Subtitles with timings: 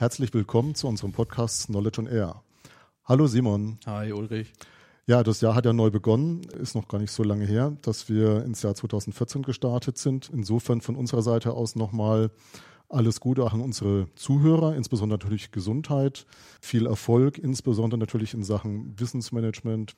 [0.00, 2.42] Herzlich willkommen zu unserem Podcast Knowledge on Air.
[3.04, 3.78] Hallo Simon.
[3.84, 4.50] Hi Ulrich.
[5.06, 8.08] Ja, das Jahr hat ja neu begonnen, ist noch gar nicht so lange her, dass
[8.08, 10.30] wir ins Jahr 2014 gestartet sind.
[10.32, 12.30] Insofern von unserer Seite aus nochmal
[12.88, 16.24] alles Gute an unsere Zuhörer, insbesondere natürlich Gesundheit,
[16.62, 19.96] viel Erfolg, insbesondere natürlich in Sachen Wissensmanagement.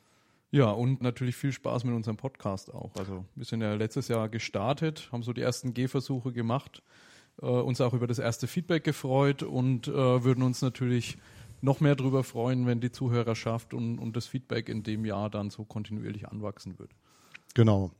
[0.50, 2.91] Ja, und natürlich viel Spaß mit unserem Podcast auch.
[2.96, 6.82] Also wir sind ja letztes Jahr gestartet, haben so die ersten Gehversuche gemacht,
[7.43, 11.18] äh, uns auch über das erste Feedback gefreut und äh, würden uns natürlich
[11.61, 15.51] noch mehr darüber freuen, wenn die Zuhörerschaft und, und das Feedback in dem Jahr dann
[15.51, 16.91] so kontinuierlich anwachsen wird.
[17.55, 17.91] Genau.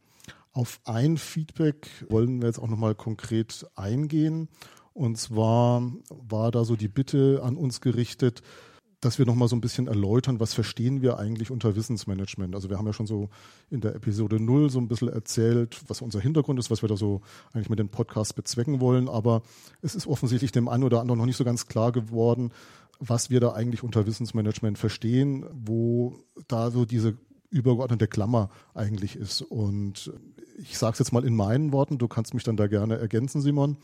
[0.53, 4.49] Auf ein Feedback wollen wir jetzt auch nochmal konkret eingehen.
[4.95, 8.43] Und zwar war da so die Bitte an uns gerichtet,
[9.03, 12.55] dass wir nochmal so ein bisschen erläutern, was verstehen wir eigentlich unter Wissensmanagement.
[12.55, 13.31] Also wir haben ja schon so
[13.69, 16.97] in der Episode 0 so ein bisschen erzählt, was unser Hintergrund ist, was wir da
[16.97, 17.21] so
[17.53, 19.09] eigentlich mit dem Podcast bezwecken wollen.
[19.09, 19.43] Aber
[19.83, 22.53] es ist offensichtlich dem einen oder anderen noch nicht so ganz klar geworden,
[23.01, 27.19] was wir da eigentlich unter Wissensmanagement verstehen, wo da so diese
[27.51, 29.43] übergeordnete Klammer eigentlich ist.
[29.43, 30.13] Und
[30.59, 33.43] ich sage es jetzt mal in meinen Worten, du kannst mich dann da gerne ergänzen,
[33.43, 33.79] Simon.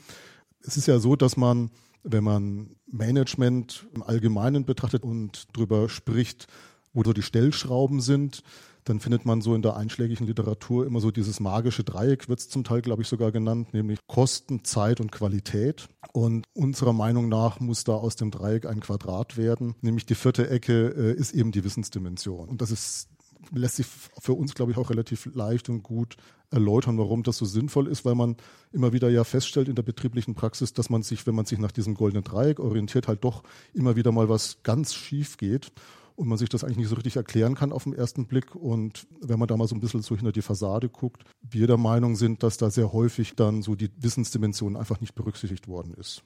[0.63, 1.71] Es ist ja so, dass man
[2.11, 6.47] wenn man Management im Allgemeinen betrachtet und darüber spricht,
[6.93, 8.43] wo so die Stellschrauben sind,
[8.85, 12.49] dann findet man so in der einschlägigen Literatur immer so dieses magische Dreieck, wird es
[12.49, 15.89] zum Teil, glaube ich, sogar genannt, nämlich Kosten, Zeit und Qualität.
[16.13, 20.49] Und unserer Meinung nach muss da aus dem Dreieck ein Quadrat werden, nämlich die vierte
[20.49, 22.49] Ecke äh, ist eben die Wissensdimension.
[22.49, 23.09] Und das ist
[23.53, 26.17] lässt sich für uns, glaube ich, auch relativ leicht und gut
[26.51, 28.37] erläutern, warum das so sinnvoll ist, weil man
[28.73, 31.73] immer wieder ja feststellt in der betrieblichen Praxis, dass man sich, wenn man sich nach
[31.73, 33.43] diesem goldenen Dreieck orientiert, halt doch
[33.75, 35.73] immer wieder mal was ganz schief geht
[36.17, 38.55] und man sich das eigentlich nicht so richtig erklären kann auf den ersten Blick.
[38.55, 41.77] Und wenn man da mal so ein bisschen so hinter die Fassade guckt, wir der
[41.77, 46.23] Meinung sind, dass da sehr häufig dann so die Wissensdimension einfach nicht berücksichtigt worden ist.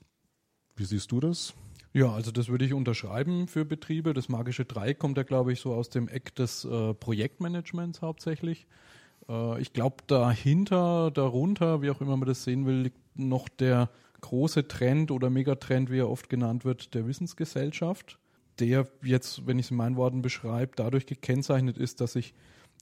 [0.77, 1.53] Wie siehst du das?
[1.95, 4.15] Ja, also das würde ich unterschreiben für Betriebe.
[4.15, 8.67] Das magische Dreieck kommt ja, glaube ich, so aus dem Eck des äh, Projektmanagements hauptsächlich.
[9.29, 13.91] Äh, ich glaube, dahinter, darunter, wie auch immer man das sehen will, liegt noch der
[14.23, 18.19] große Trend oder Megatrend, wie er oft genannt wird, der Wissensgesellschaft,
[18.59, 22.33] der jetzt, wenn ich es in meinen Worten beschreibe, dadurch gekennzeichnet ist, dass sich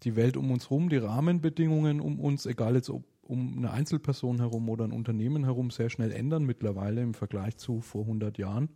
[0.05, 4.39] die Welt um uns herum, die Rahmenbedingungen um uns, egal jetzt ob um eine Einzelperson
[4.39, 8.71] herum oder ein Unternehmen herum, sehr schnell ändern mittlerweile im Vergleich zu vor 100 Jahren.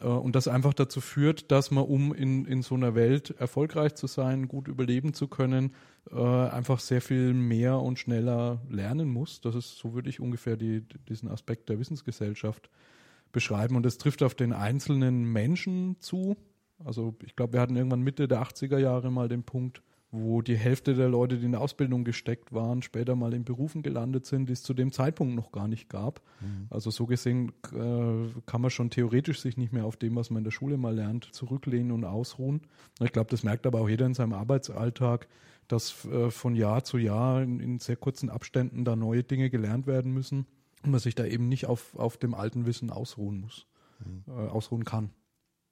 [0.00, 3.94] Äh, und das einfach dazu führt, dass man, um in, in so einer Welt erfolgreich
[3.94, 5.74] zu sein, gut überleben zu können,
[6.10, 9.40] äh, einfach sehr viel mehr und schneller lernen muss.
[9.40, 12.70] Das ist, so würde ich ungefähr die, diesen Aspekt der Wissensgesellschaft
[13.30, 13.76] beschreiben.
[13.76, 16.36] Und das trifft auf den einzelnen Menschen zu.
[16.84, 20.58] Also ich glaube, wir hatten irgendwann Mitte der 80er Jahre mal den Punkt, wo die
[20.58, 24.46] Hälfte der Leute, die in der Ausbildung gesteckt waren, später mal in Berufen gelandet sind,
[24.50, 26.20] die es zu dem Zeitpunkt noch gar nicht gab.
[26.42, 26.66] Mhm.
[26.68, 30.38] Also so gesehen äh, kann man schon theoretisch sich nicht mehr auf dem, was man
[30.40, 32.60] in der Schule mal lernt, zurücklehnen und ausruhen.
[33.00, 35.28] Ich glaube, das merkt aber auch jeder in seinem Arbeitsalltag,
[35.66, 39.86] dass äh, von Jahr zu Jahr in, in, sehr kurzen Abständen da neue Dinge gelernt
[39.86, 40.46] werden müssen
[40.84, 43.66] und man sich da eben nicht auf, auf dem alten Wissen ausruhen muss,
[44.04, 44.24] mhm.
[44.28, 45.08] äh, ausruhen kann.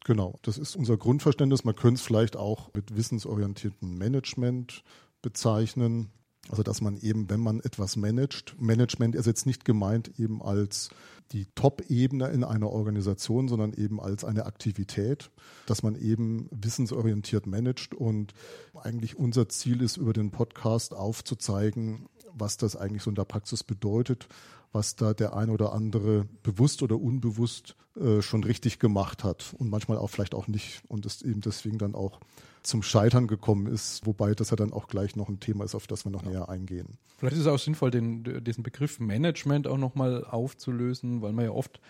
[0.04, 1.64] Genau, das ist unser Grundverständnis.
[1.64, 4.82] Man könnte es vielleicht auch mit wissensorientiertem Management
[5.22, 6.10] bezeichnen.
[6.48, 10.88] Also dass man eben, wenn man etwas managt, Management ist jetzt nicht gemeint eben als
[11.32, 15.30] die Top-Ebene in einer Organisation, sondern eben als eine Aktivität,
[15.66, 17.94] dass man eben wissensorientiert managt.
[17.94, 18.32] Und
[18.74, 23.62] eigentlich unser Ziel ist, über den Podcast aufzuzeigen, was das eigentlich so in der Praxis
[23.62, 24.26] bedeutet
[24.72, 29.68] was da der ein oder andere bewusst oder unbewusst äh, schon richtig gemacht hat und
[29.68, 32.20] manchmal auch vielleicht auch nicht und es eben deswegen dann auch
[32.62, 35.86] zum Scheitern gekommen ist, wobei das ja dann auch gleich noch ein Thema ist, auf
[35.86, 36.30] das wir noch ja.
[36.30, 36.98] näher eingehen.
[37.16, 41.50] Vielleicht ist es auch sinnvoll, den, diesen Begriff Management auch nochmal aufzulösen, weil man ja
[41.52, 41.80] oft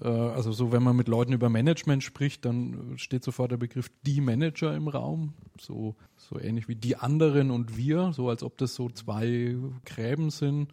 [0.00, 3.90] äh, also so, wenn man mit Leuten über Management spricht, dann steht sofort der Begriff
[4.06, 8.58] die Manager im Raum, so, so ähnlich wie die anderen und wir, so als ob
[8.58, 10.72] das so zwei Gräben sind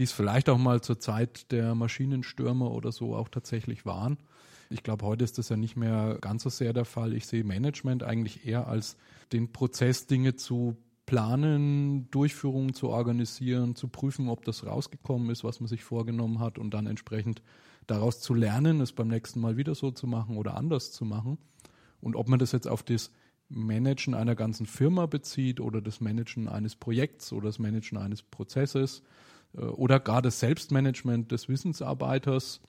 [0.00, 4.16] die es vielleicht auch mal zur Zeit der Maschinenstürmer oder so auch tatsächlich waren.
[4.70, 7.12] Ich glaube, heute ist das ja nicht mehr ganz so sehr der Fall.
[7.12, 8.96] Ich sehe Management eigentlich eher als
[9.30, 15.60] den Prozess, Dinge zu planen, Durchführungen zu organisieren, zu prüfen, ob das rausgekommen ist, was
[15.60, 17.42] man sich vorgenommen hat und dann entsprechend
[17.86, 21.36] daraus zu lernen, es beim nächsten Mal wieder so zu machen oder anders zu machen.
[22.00, 23.10] Und ob man das jetzt auf das
[23.50, 29.02] Managen einer ganzen Firma bezieht oder das Managen eines Projekts oder das Managen eines Prozesses
[29.58, 32.60] oder gar das Selbstmanagement des Wissensarbeiters.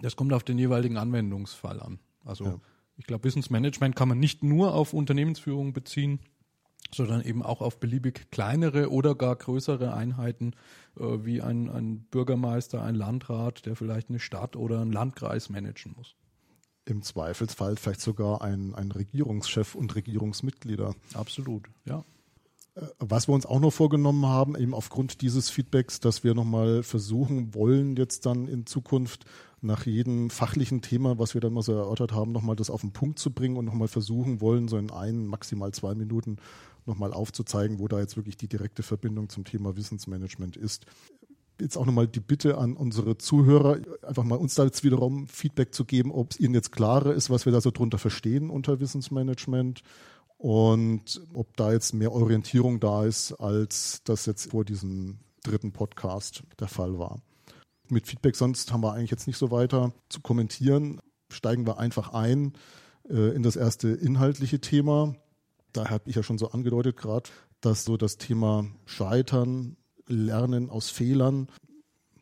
[0.00, 1.98] Das kommt auf den jeweiligen Anwendungsfall an.
[2.24, 2.60] Also ja.
[2.96, 6.20] ich glaube, Wissensmanagement kann man nicht nur auf Unternehmensführung beziehen,
[6.92, 10.52] sondern eben auch auf beliebig kleinere oder gar größere Einheiten,
[10.98, 15.94] äh, wie ein, ein Bürgermeister, ein Landrat, der vielleicht eine Stadt oder einen Landkreis managen
[15.96, 16.14] muss.
[16.86, 20.94] im Zweifelsfall vielleicht sogar ein, ein Regierungschef und Regierungsmitglieder.
[21.14, 22.04] Absolut, ja.
[22.74, 26.82] Äh, was wir uns auch noch vorgenommen haben, eben aufgrund dieses Feedbacks, dass wir nochmal
[26.82, 29.24] versuchen wollen, jetzt dann in Zukunft
[29.60, 32.92] nach jedem fachlichen Thema, was wir dann mal so erörtert haben, nochmal das auf den
[32.92, 36.36] Punkt zu bringen und nochmal versuchen wollen, so in ein, maximal zwei Minuten
[36.86, 40.84] nochmal aufzuzeigen, wo da jetzt wirklich die direkte Verbindung zum Thema Wissensmanagement ist.
[41.58, 45.72] Jetzt auch nochmal die Bitte an unsere Zuhörer, einfach mal uns da jetzt wiederum Feedback
[45.72, 48.80] zu geben, ob es Ihnen jetzt klarer ist, was wir da so drunter verstehen unter
[48.80, 49.82] Wissensmanagement
[50.44, 56.42] und ob da jetzt mehr Orientierung da ist, als das jetzt vor diesem dritten Podcast
[56.60, 57.22] der Fall war.
[57.88, 61.00] Mit Feedback sonst haben wir eigentlich jetzt nicht so weiter zu kommentieren.
[61.32, 62.52] Steigen wir einfach ein
[63.08, 65.16] äh, in das erste inhaltliche Thema.
[65.72, 67.30] Da habe ich ja schon so angedeutet gerade,
[67.62, 71.48] dass so das Thema Scheitern Lernen aus Fehlern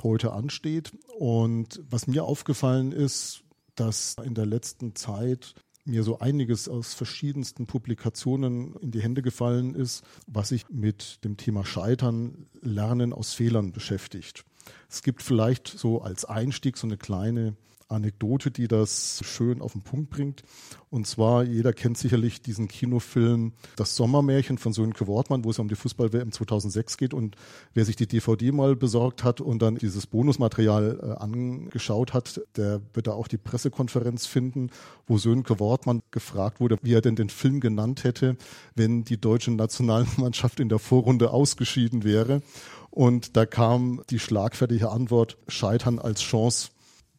[0.01, 0.93] heute ansteht.
[1.19, 3.43] Und was mir aufgefallen ist,
[3.75, 9.75] dass in der letzten Zeit mir so einiges aus verschiedensten Publikationen in die Hände gefallen
[9.75, 14.45] ist, was sich mit dem Thema Scheitern, Lernen aus Fehlern beschäftigt.
[14.89, 17.57] Es gibt vielleicht so als Einstieg so eine kleine
[17.93, 20.43] Anekdote, die das schön auf den Punkt bringt.
[20.91, 25.69] Und zwar, jeder kennt sicherlich diesen Kinofilm Das Sommermärchen von Sönke Wortmann, wo es um
[25.69, 27.15] die Fußball-WM 2006 geht.
[27.15, 27.37] Und
[27.73, 32.83] wer sich die DVD mal besorgt hat und dann dieses Bonusmaterial äh, angeschaut hat, der
[32.93, 34.71] wird da auch die Pressekonferenz finden,
[35.07, 38.37] wo Sönke Wortmann gefragt wurde, wie er denn den Film genannt hätte,
[38.75, 42.43] wenn die deutsche Nationalmannschaft in der Vorrunde ausgeschieden wäre.
[42.91, 46.72] Und da kam die schlagfertige Antwort, Scheitern als Chance.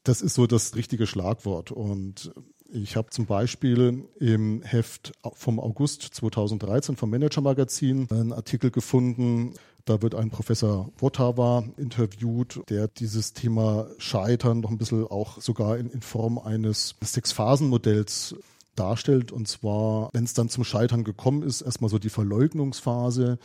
[0.03, 1.71] Das ist so das richtige Schlagwort.
[1.71, 2.31] Und
[2.71, 9.53] ich habe zum Beispiel im Heft vom August 2013 vom Manager Magazin einen Artikel gefunden.
[9.85, 15.77] Da wird ein Professor Wotawa interviewt, der dieses Thema Scheitern noch ein bisschen auch sogar
[15.77, 18.35] in, in Form eines Sechs-Phasen-Modells
[18.75, 19.31] darstellt.
[19.31, 23.39] Und zwar, wenn es dann zum Scheitern gekommen ist, erstmal so die Verleugnungsphase,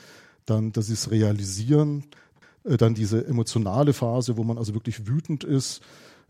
[0.46, 2.04] dann das ist Realisieren,
[2.64, 5.82] äh, dann diese emotionale Phase, wo man also wirklich wütend ist,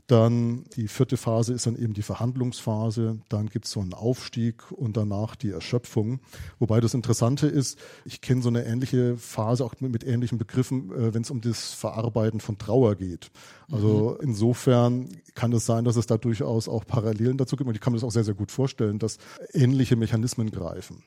[0.08, 3.20] dann die vierte Phase ist dann eben die Verhandlungsphase.
[3.28, 6.20] Dann gibt es so einen Aufstieg und danach die Erschöpfung.
[6.58, 10.90] Wobei das Interessante ist, ich kenne so eine ähnliche Phase auch mit, mit ähnlichen Begriffen,
[10.92, 13.30] äh, wenn es um das Verarbeiten von Trauer geht.
[13.70, 14.28] Also mhm.
[14.28, 17.68] insofern kann es sein, dass es da durchaus auch Parallelen dazu gibt.
[17.68, 19.18] Und ich kann mir das auch sehr, sehr gut vorstellen, dass
[19.52, 21.04] ähnliche Mechanismen greifen.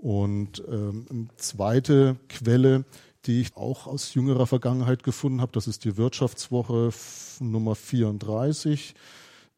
[0.00, 2.84] Und ähm, eine zweite Quelle
[3.26, 5.52] die ich auch aus jüngerer Vergangenheit gefunden habe.
[5.52, 6.90] Das ist die Wirtschaftswoche
[7.40, 8.94] Nummer 34.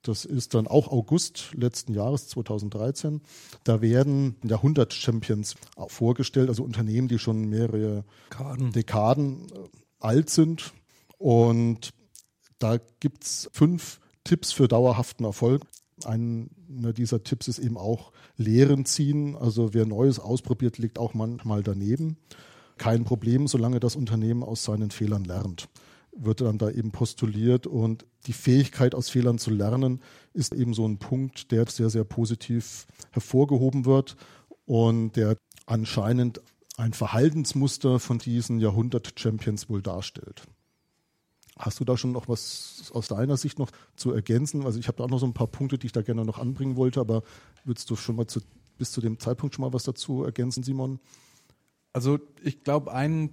[0.03, 3.23] Das ist dann auch August letzten Jahres, 2013.
[3.65, 5.57] Da werden Jahrhundert-Champions
[5.89, 10.73] vorgestellt, also Unternehmen, die schon mehrere Dekaden, Dekaden äh, alt sind.
[11.19, 11.91] Und
[12.61, 15.63] da gibt es fünf Tipps für dauerhaften Erfolg.
[16.05, 19.35] Einer dieser Tipps ist eben auch Lehren ziehen.
[19.35, 22.17] Also wer Neues ausprobiert, liegt auch manchmal daneben
[22.79, 25.69] kein Problem, solange das Unternehmen aus seinen Fehlern lernt.
[26.17, 30.01] Wird dann da eben postuliert und die Fähigkeit aus Fehlern zu lernen
[30.33, 34.17] ist eben so ein Punkt, der sehr, sehr positiv hervorgehoben wird
[34.65, 35.37] und der
[35.67, 36.41] anscheinend
[36.77, 40.43] ein Verhaltensmuster von diesen Jahrhundert-Champions wohl darstellt.
[41.59, 44.67] Hast du da schon noch was aus deiner Sicht noch zu ergänzen?
[44.67, 46.39] Also ich habe da auch noch so ein paar Punkte, die ich da gerne noch
[46.39, 47.23] anbringen wollte, aber
[47.65, 48.41] würdest du schon mal zu,
[48.77, 51.01] bis zu dem Zeitpunkt schon mal was dazu ergänzen, Simon?
[51.97, 53.31] Also ich glaube, ein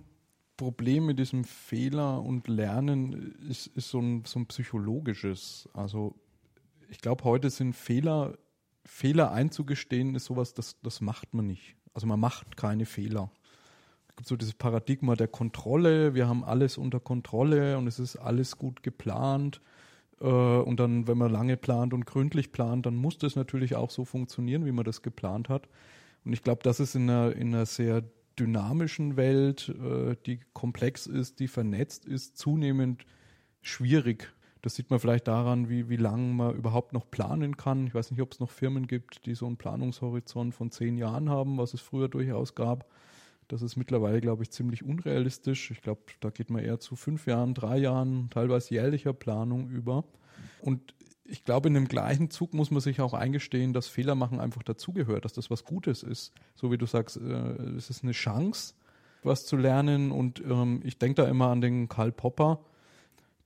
[0.56, 5.68] Problem mit diesem Fehler und Lernen ist, ist so, ein, so ein psychologisches.
[5.74, 6.16] Also
[6.88, 8.38] ich glaube, heute sind Fehler,
[8.86, 11.76] Fehler einzugestehen, ist sowas, das, das macht man nicht.
[11.94, 13.30] Also man macht keine Fehler.
[14.08, 18.16] Es gibt so dieses Paradigma der Kontrolle, wir haben alles unter Kontrolle und es ist
[18.16, 19.60] alles gut geplant.
[20.22, 23.90] Äh, und dann, wenn man lange plant und gründlich plant, dann muss das natürlich auch
[23.90, 25.68] so funktionieren, wie man das geplant hat.
[26.24, 28.06] Und ich glaube, das ist in einer, in einer sehr
[28.40, 33.06] dynamischen Welt, äh, die komplex ist, die vernetzt ist, zunehmend
[33.62, 34.34] schwierig.
[34.62, 37.86] Das sieht man vielleicht daran, wie, wie lange man überhaupt noch planen kann.
[37.88, 41.30] Ich weiß nicht, ob es noch Firmen gibt, die so einen Planungshorizont von zehn Jahren
[41.30, 42.90] haben, was es früher durchaus gab.
[43.50, 45.72] Das ist mittlerweile, glaube ich, ziemlich unrealistisch.
[45.72, 50.06] Ich glaube, da geht man eher zu fünf Jahren, drei Jahren, teilweise jährlicher Planung über.
[50.62, 50.94] Und
[51.26, 54.64] ich glaube, in dem gleichen Zug muss man sich auch eingestehen, dass Fehler machen einfach
[54.64, 56.34] dazugehört, dass das was Gutes ist.
[56.56, 57.22] So wie du sagst, äh,
[57.78, 58.74] es ist eine Chance,
[59.24, 60.12] was zu lernen.
[60.12, 62.60] Und ähm, ich denke da immer an den Karl Popper,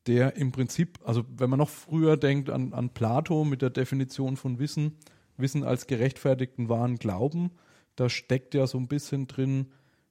[0.08, 4.38] der im Prinzip, also wenn man noch früher denkt an, an Plato mit der Definition
[4.38, 4.98] von Wissen,
[5.38, 7.52] Wissen als gerechtfertigten wahren Glauben,
[7.96, 9.68] da steckt ja so ein bisschen drin,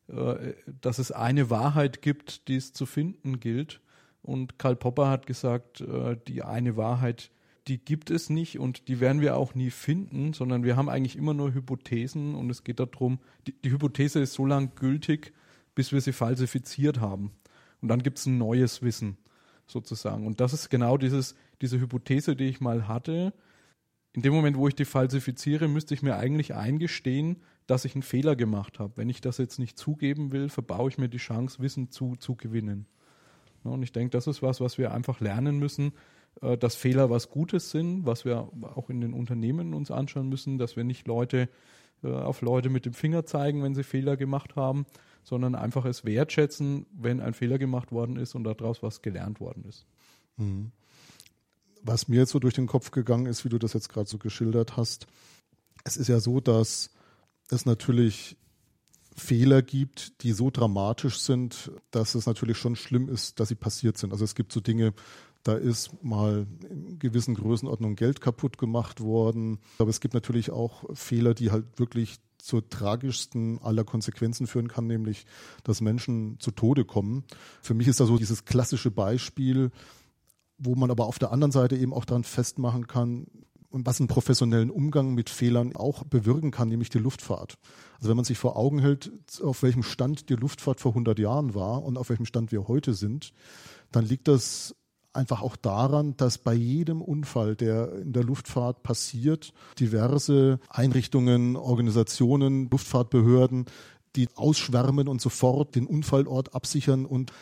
[0.09, 3.81] äh, dass es eine Wahrheit gibt, die es zu finden gilt.
[4.23, 7.31] Und Karl Popper hat gesagt, äh, die eine Wahrheit
[7.69, 11.17] die gibt es nicht und die werden wir auch nie finden, sondern wir haben eigentlich
[11.17, 15.33] immer nur Hypothesen und es geht darum, die, die Hypothese ist so lang gültig,
[15.75, 17.33] bis wir sie falsifiziert haben.
[17.81, 19.17] Und dann gibt es ein neues Wissen
[19.67, 20.27] sozusagen.
[20.27, 23.35] Und das ist genau dieses, diese Hypothese, die ich mal hatte.
[24.13, 28.03] In dem Moment, wo ich die falsifiziere, müsste ich mir eigentlich eingestehen, dass ich einen
[28.03, 28.97] Fehler gemacht habe.
[28.97, 32.37] Wenn ich das jetzt nicht zugeben will, verbaue ich mir die Chance, Wissen zu, zu
[32.37, 32.87] gewinnen.
[33.65, 35.93] Und ich denke, das ist was, was wir einfach lernen müssen,
[36.43, 40.59] äh, dass Fehler was Gutes sind, was wir auch in den Unternehmen uns anschauen müssen,
[40.59, 41.49] dass wir nicht Leute
[42.03, 44.87] äh, auf Leute mit dem Finger zeigen, wenn sie Fehler gemacht haben,
[45.25, 49.65] sondern einfach es wertschätzen, wenn ein Fehler gemacht worden ist und daraus was gelernt worden
[49.69, 49.87] ist.
[50.37, 50.73] Mhm.
[51.83, 54.19] Was mir jetzt so durch den Kopf gegangen ist, wie du das jetzt gerade so
[54.19, 55.07] geschildert hast,
[55.85, 56.91] es ist ja so, dass
[57.49, 58.37] es natürlich
[59.15, 63.97] Fehler gibt, die so dramatisch sind, dass es natürlich schon schlimm ist, dass sie passiert
[63.97, 64.13] sind.
[64.13, 64.93] Also es gibt so Dinge,
[65.47, 69.59] da ist mal in gewissen Größenordnungen Geld kaputt gemacht worden.
[69.79, 74.87] Aber es gibt natürlich auch Fehler, die halt wirklich zur tragischsten aller Konsequenzen führen kann,
[74.87, 75.27] nämlich
[75.65, 77.25] dass Menschen zu Tode kommen.
[77.63, 79.71] Für mich ist da so dieses klassische Beispiel,
[80.59, 83.27] wo man aber auf der anderen Seite eben auch daran festmachen kann,
[83.69, 87.59] und was einen professionellen Umgang mit Fehlern auch bewirken kann, nämlich die Luftfahrt.
[87.97, 89.13] Also wenn man sich vor Augen hält,
[89.43, 92.95] auf welchem Stand die Luftfahrt vor 100 Jahren war und auf welchem Stand wir heute
[92.95, 93.33] sind,
[93.93, 94.75] dann liegt das
[95.17, 102.69] einfach auch daran, dass bei jedem Unfall, der in der Luftfahrt passiert, diverse Einrichtungen, Organisationen,
[102.71, 103.67] Luftfahrtbehörden
[104.17, 107.33] die ausschwärmen und sofort den Unfallort absichern und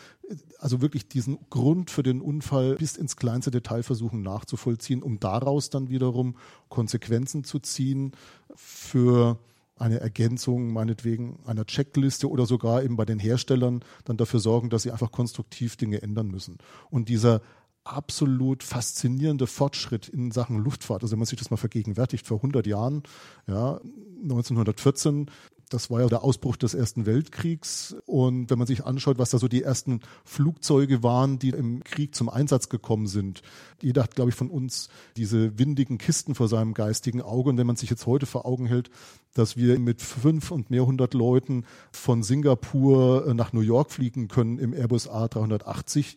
[0.58, 5.70] also wirklich diesen Grund für den Unfall bis ins kleinste Detail versuchen nachzuvollziehen, um daraus
[5.70, 6.36] dann wiederum
[6.68, 8.12] Konsequenzen zu ziehen
[8.54, 9.38] für
[9.76, 14.84] eine Ergänzung meinetwegen einer Checkliste oder sogar eben bei den Herstellern dann dafür sorgen, dass
[14.84, 16.58] sie einfach konstruktiv Dinge ändern müssen.
[16.90, 17.42] Und dieser
[17.84, 21.02] absolut faszinierende Fortschritt in Sachen Luftfahrt.
[21.02, 23.02] Also wenn man sich das mal vergegenwärtigt, vor 100 Jahren,
[23.46, 23.80] ja,
[24.22, 25.30] 1914
[25.74, 27.96] das war ja der Ausbruch des Ersten Weltkriegs.
[28.06, 32.14] Und wenn man sich anschaut, was da so die ersten Flugzeuge waren, die im Krieg
[32.14, 33.42] zum Einsatz gekommen sind.
[33.80, 37.50] Jeder hat, glaube ich, von uns diese windigen Kisten vor seinem geistigen Auge.
[37.50, 38.90] Und wenn man sich jetzt heute vor Augen hält,
[39.34, 44.58] dass wir mit fünf und mehr hundert Leuten von Singapur nach New York fliegen können
[44.58, 46.14] im Airbus A380,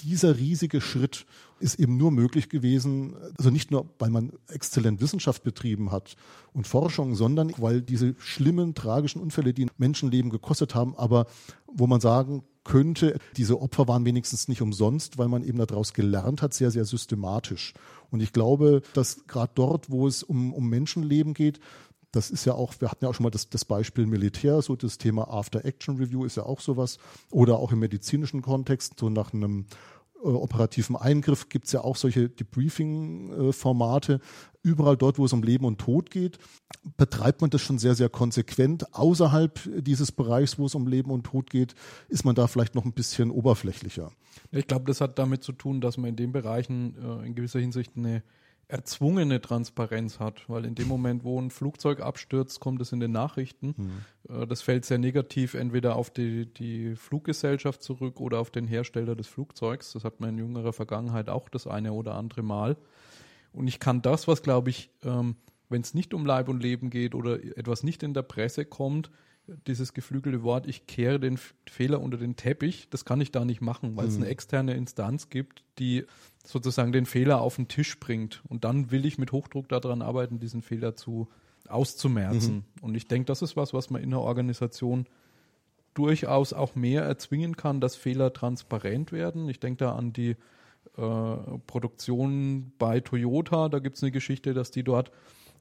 [0.00, 1.26] dieser riesige Schritt
[1.60, 6.16] ist eben nur möglich gewesen, also nicht nur, weil man exzellent Wissenschaft betrieben hat
[6.52, 11.26] und Forschung, sondern weil diese schlimmen, tragischen Unfälle, die Menschenleben gekostet haben, aber
[11.66, 16.42] wo man sagen könnte, diese Opfer waren wenigstens nicht umsonst, weil man eben daraus gelernt
[16.42, 17.72] hat, sehr, sehr systematisch.
[18.10, 21.60] Und ich glaube, dass gerade dort, wo es um, um Menschenleben geht,
[22.18, 24.74] das ist ja auch, wir hatten ja auch schon mal das, das Beispiel Militär, so
[24.74, 26.98] das Thema After-Action-Review ist ja auch sowas.
[27.30, 29.66] Oder auch im medizinischen Kontext, so nach einem
[30.16, 34.20] äh, operativen Eingriff gibt es ja auch solche Debriefing-Formate.
[34.64, 36.38] Überall dort, wo es um Leben und Tod geht,
[36.96, 38.92] betreibt man das schon sehr, sehr konsequent.
[38.96, 41.76] Außerhalb dieses Bereichs, wo es um Leben und Tod geht,
[42.08, 44.10] ist man da vielleicht noch ein bisschen oberflächlicher.
[44.50, 47.60] Ich glaube, das hat damit zu tun, dass man in den Bereichen äh, in gewisser
[47.60, 48.24] Hinsicht eine
[48.68, 53.12] erzwungene Transparenz hat, weil in dem Moment, wo ein Flugzeug abstürzt, kommt es in den
[53.12, 53.74] Nachrichten.
[54.28, 54.46] Mhm.
[54.46, 59.26] Das fällt sehr negativ entweder auf die, die Fluggesellschaft zurück oder auf den Hersteller des
[59.26, 59.94] Flugzeugs.
[59.94, 62.76] Das hat man in jüngerer Vergangenheit auch das eine oder andere Mal.
[63.52, 65.36] Und ich kann das, was glaube ich, ähm,
[65.70, 69.10] wenn es nicht um Leib und Leben geht oder etwas nicht in der Presse kommt,
[69.66, 73.60] dieses geflügelte Wort, ich kehre den Fehler unter den Teppich, das kann ich da nicht
[73.60, 74.22] machen, weil es mhm.
[74.22, 76.04] eine externe Instanz gibt, die
[76.44, 78.42] sozusagen den Fehler auf den Tisch bringt.
[78.48, 81.28] Und dann will ich mit Hochdruck daran arbeiten, diesen Fehler zu
[81.68, 82.54] auszumerzen.
[82.54, 82.64] Mhm.
[82.82, 85.06] Und ich denke, das ist was, was man in der Organisation
[85.94, 89.48] durchaus auch mehr erzwingen kann, dass Fehler transparent werden.
[89.48, 90.36] Ich denke da an die
[90.96, 91.36] äh,
[91.66, 93.68] Produktion bei Toyota.
[93.68, 95.10] Da gibt es eine Geschichte, dass die dort,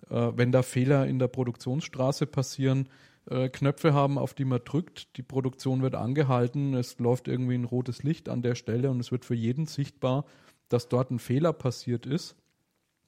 [0.09, 2.87] äh, wenn da Fehler in der Produktionsstraße passieren,
[3.29, 5.17] äh, Knöpfe haben, auf die man drückt.
[5.17, 9.11] Die Produktion wird angehalten, es läuft irgendwie ein rotes Licht an der Stelle und es
[9.11, 10.25] wird für jeden sichtbar,
[10.69, 12.35] dass dort ein Fehler passiert ist.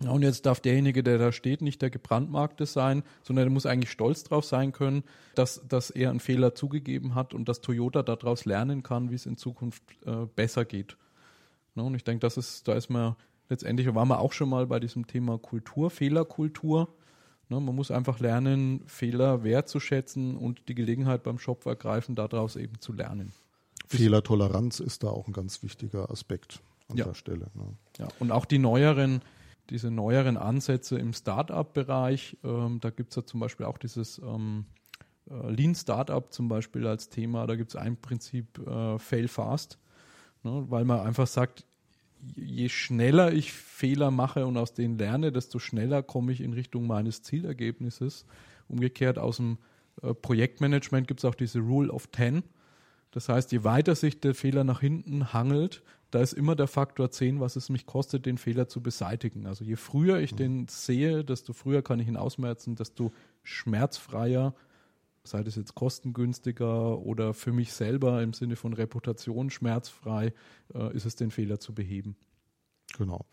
[0.07, 3.91] Und jetzt darf derjenige, der da steht, nicht der gebrandmarkte sein, sondern er muss eigentlich
[3.91, 5.03] stolz drauf sein können,
[5.35, 9.25] dass, dass er einen Fehler zugegeben hat und dass Toyota daraus lernen kann, wie es
[9.25, 10.95] in Zukunft äh, besser geht.
[11.75, 13.17] Ja, und ich denke, das ist, da ist man
[13.49, 16.95] letztendlich, waren wir auch schon mal bei diesem Thema Kultur, Fehlerkultur.
[17.49, 22.79] Ne, man muss einfach lernen, Fehler wertzuschätzen und die Gelegenheit beim Shop ergreifen, daraus eben
[22.79, 23.33] zu lernen.
[23.87, 27.05] Fehlertoleranz ist da auch ein ganz wichtiger Aspekt an ja.
[27.05, 27.49] der Stelle.
[27.55, 27.75] Ne?
[27.97, 29.23] Ja, und auch die neueren,
[29.71, 34.65] diese neueren Ansätze im Startup-Bereich, ähm, da gibt es ja zum Beispiel auch dieses ähm,
[35.27, 39.79] äh, Lean Startup zum Beispiel als Thema, da gibt es ein Prinzip äh, Fail Fast,
[40.43, 41.65] ne, weil man einfach sagt,
[42.35, 46.87] je schneller ich Fehler mache und aus denen lerne, desto schneller komme ich in Richtung
[46.87, 48.25] meines Zielergebnisses.
[48.67, 49.57] Umgekehrt aus dem
[50.01, 52.43] äh, Projektmanagement gibt es auch diese Rule of Ten.
[53.11, 57.11] Das heißt, je weiter sich der Fehler nach hinten hangelt, da ist immer der Faktor
[57.11, 59.45] 10, was es mich kostet, den Fehler zu beseitigen.
[59.45, 60.37] Also je früher ich mhm.
[60.37, 63.11] den sehe, desto früher kann ich ihn ausmerzen, desto
[63.43, 64.53] schmerzfreier,
[65.29, 70.33] sei das jetzt kostengünstiger oder für mich selber im Sinne von Reputation schmerzfrei,
[70.73, 72.15] äh, ist es, den Fehler zu beheben.
[72.97, 73.25] Genau.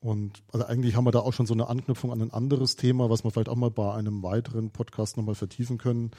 [0.00, 3.10] Und also eigentlich haben wir da auch schon so eine Anknüpfung an ein anderes Thema,
[3.10, 6.12] was wir vielleicht auch mal bei einem weiteren Podcast nochmal vertiefen können.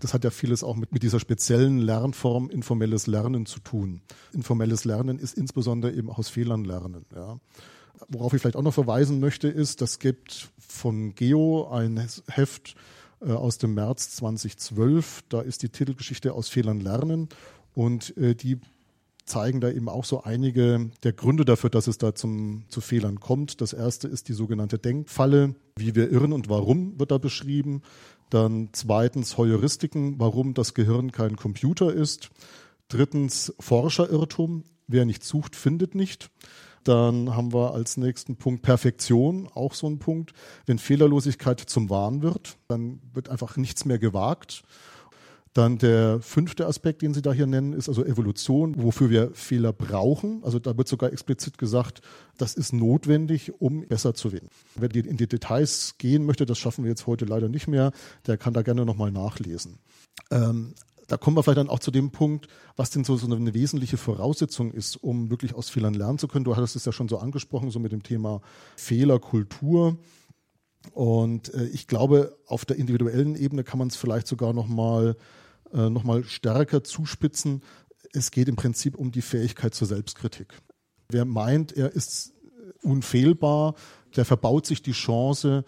[0.00, 4.00] Das hat ja vieles auch mit, mit dieser speziellen Lernform informelles Lernen zu tun.
[4.32, 7.04] Informelles Lernen ist insbesondere eben aus Fehlern lernen.
[7.14, 7.38] Ja.
[8.08, 12.74] Worauf ich vielleicht auch noch verweisen möchte, ist, das gibt von Geo ein Heft
[13.20, 15.24] äh, aus dem März 2012.
[15.28, 17.28] Da ist die Titelgeschichte aus Fehlern lernen
[17.74, 18.60] und äh, die
[19.24, 23.20] zeigen da eben auch so einige der Gründe dafür, dass es da zum, zu Fehlern
[23.20, 23.60] kommt.
[23.60, 25.54] Das erste ist die sogenannte Denkfalle.
[25.76, 27.82] Wie wir irren und warum wird da beschrieben.
[28.28, 32.30] Dann zweitens Heuristiken, warum das Gehirn kein Computer ist.
[32.88, 34.64] Drittens Forscherirrtum.
[34.88, 36.30] Wer nicht sucht, findet nicht.
[36.84, 40.32] Dann haben wir als nächsten Punkt Perfektion, auch so ein Punkt.
[40.66, 44.62] Wenn Fehlerlosigkeit zum Wahn wird, dann wird einfach nichts mehr gewagt.
[45.52, 49.72] Dann der fünfte Aspekt, den Sie da hier nennen, ist also Evolution, wofür wir Fehler
[49.72, 50.44] brauchen.
[50.44, 52.02] Also da wird sogar explizit gesagt,
[52.38, 54.48] das ist notwendig, um besser zu werden.
[54.76, 57.90] Wer in die Details gehen möchte, das schaffen wir jetzt heute leider nicht mehr,
[58.28, 59.80] der kann da gerne nochmal nachlesen.
[60.30, 60.74] Ähm,
[61.10, 63.96] da kommen wir vielleicht dann auch zu dem Punkt, was denn so, so eine wesentliche
[63.96, 66.44] Voraussetzung ist, um wirklich aus Fehlern lernen zu können.
[66.44, 68.40] Du hattest es ja schon so angesprochen, so mit dem Thema
[68.76, 69.98] Fehlerkultur.
[70.92, 75.16] Und äh, ich glaube, auf der individuellen Ebene kann man es vielleicht sogar noch mal,
[75.72, 77.62] äh, noch stärker zuspitzen.
[78.12, 80.60] Es geht im Prinzip um die Fähigkeit zur Selbstkritik.
[81.08, 82.34] Wer meint, er ist
[82.84, 83.74] unfehlbar,
[84.14, 85.64] der verbaut sich die Chance,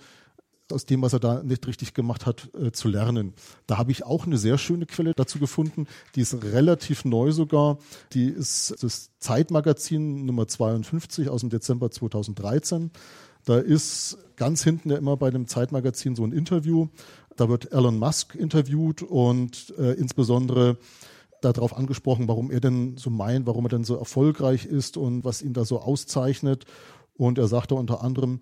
[0.73, 3.35] aus dem, was er da nicht richtig gemacht hat, äh, zu lernen.
[3.67, 5.87] Da habe ich auch eine sehr schöne Quelle dazu gefunden.
[6.15, 7.79] Die ist relativ neu sogar.
[8.13, 12.91] Die ist das Zeitmagazin Nummer 52 aus dem Dezember 2013.
[13.45, 16.89] Da ist ganz hinten ja immer bei dem Zeitmagazin so ein Interview.
[17.37, 20.79] Da wird Elon Musk interviewt und äh, insbesondere
[21.41, 25.43] darauf angesprochen, warum er denn so meint, warum er denn so erfolgreich ist und was
[25.43, 26.65] ihn da so auszeichnet.
[27.15, 28.41] Und er sagte unter anderem,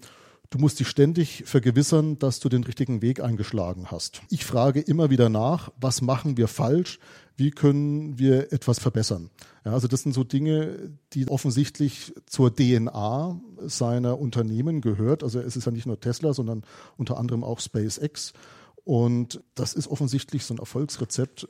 [0.51, 4.21] Du musst dich ständig vergewissern, dass du den richtigen Weg eingeschlagen hast.
[4.31, 6.99] Ich frage immer wieder nach, was machen wir falsch?
[7.37, 9.31] Wie können wir etwas verbessern?
[9.65, 15.23] Ja, also das sind so Dinge, die offensichtlich zur DNA seiner Unternehmen gehört.
[15.23, 16.65] Also es ist ja nicht nur Tesla, sondern
[16.97, 18.33] unter anderem auch SpaceX.
[18.83, 21.47] Und das ist offensichtlich so ein Erfolgsrezept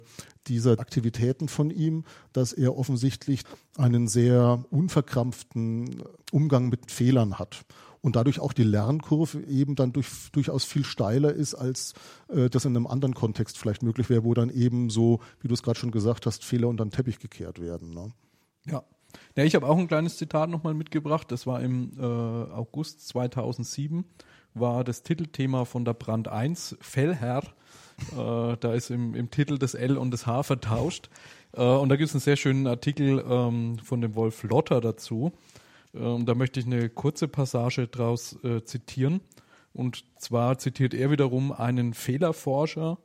[0.47, 3.45] dieser Aktivitäten von ihm, dass er offensichtlich
[3.79, 7.65] einen sehr unverkrampften Umgang mit Fehlern hat
[8.03, 11.95] und dadurch auch die Lernkurve eben dann durch, durchaus viel steiler ist, als
[12.29, 15.55] äh, das in einem anderen Kontext vielleicht möglich wäre, wo dann eben so, wie du
[15.55, 17.91] es gerade schon gesagt hast, Fehler unter den Teppich gekehrt werden.
[17.91, 18.13] Ne?
[18.67, 18.83] Ja.
[19.37, 21.33] Ja, ich habe auch ein kleines Zitat nochmal mitgebracht.
[21.33, 24.05] Das war im äh, August 2007,
[24.55, 27.43] war das Titelthema von der Brand 1, Fellherr.
[28.13, 31.11] Äh, da ist im, im, Titel das L und das H vertauscht.
[31.53, 35.33] Äh, und da gibt es einen sehr schönen Artikel ähm, von dem Wolf Lotter dazu.
[35.95, 39.21] Ähm, da möchte ich eine kurze Passage daraus äh, zitieren.
[39.73, 42.99] Und zwar zitiert er wiederum einen Fehlerforscher,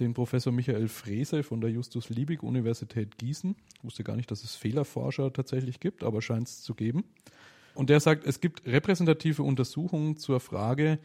[0.00, 3.56] den Professor Michael Frese von der Justus-Liebig-Universität Gießen.
[3.76, 7.04] Ich wusste gar nicht, dass es Fehlerforscher tatsächlich gibt, aber scheint es zu geben.
[7.74, 10.98] Und der sagt, es gibt repräsentative Untersuchungen zur Frage,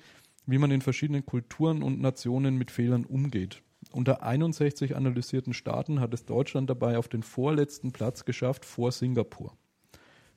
[0.45, 3.61] wie man in verschiedenen Kulturen und Nationen mit Fehlern umgeht.
[3.91, 9.55] Unter 61 analysierten Staaten hat es Deutschland dabei auf den vorletzten Platz geschafft vor Singapur.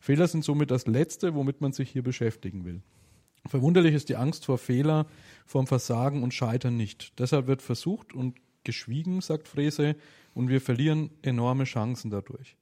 [0.07, 2.81] Fehler sind somit das Letzte, womit man sich hier beschäftigen will.
[3.45, 5.07] Verwunderlich ist die Angst vor Fehler,
[5.47, 7.19] vom Versagen und Scheitern nicht.
[7.19, 9.97] Deshalb wird versucht und geschwiegen, sagt Frese,
[10.33, 12.57] und wir verlieren enorme Chancen dadurch.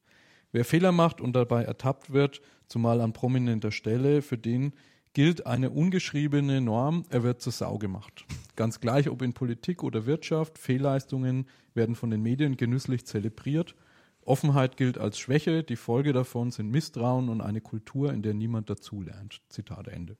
[0.52, 4.72] Wer Fehler macht und dabei ertappt wird, zumal an prominenter Stelle, für den
[5.12, 8.24] gilt eine ungeschriebene Norm, er wird zur Sau gemacht.
[8.56, 13.74] Ganz gleich, ob in Politik oder Wirtschaft, Fehlleistungen werden von den Medien genüsslich zelebriert
[14.26, 18.70] Offenheit gilt als Schwäche, die Folge davon sind Misstrauen und eine Kultur, in der niemand
[18.70, 19.42] dazulernt.
[19.48, 20.16] Zitat Ende.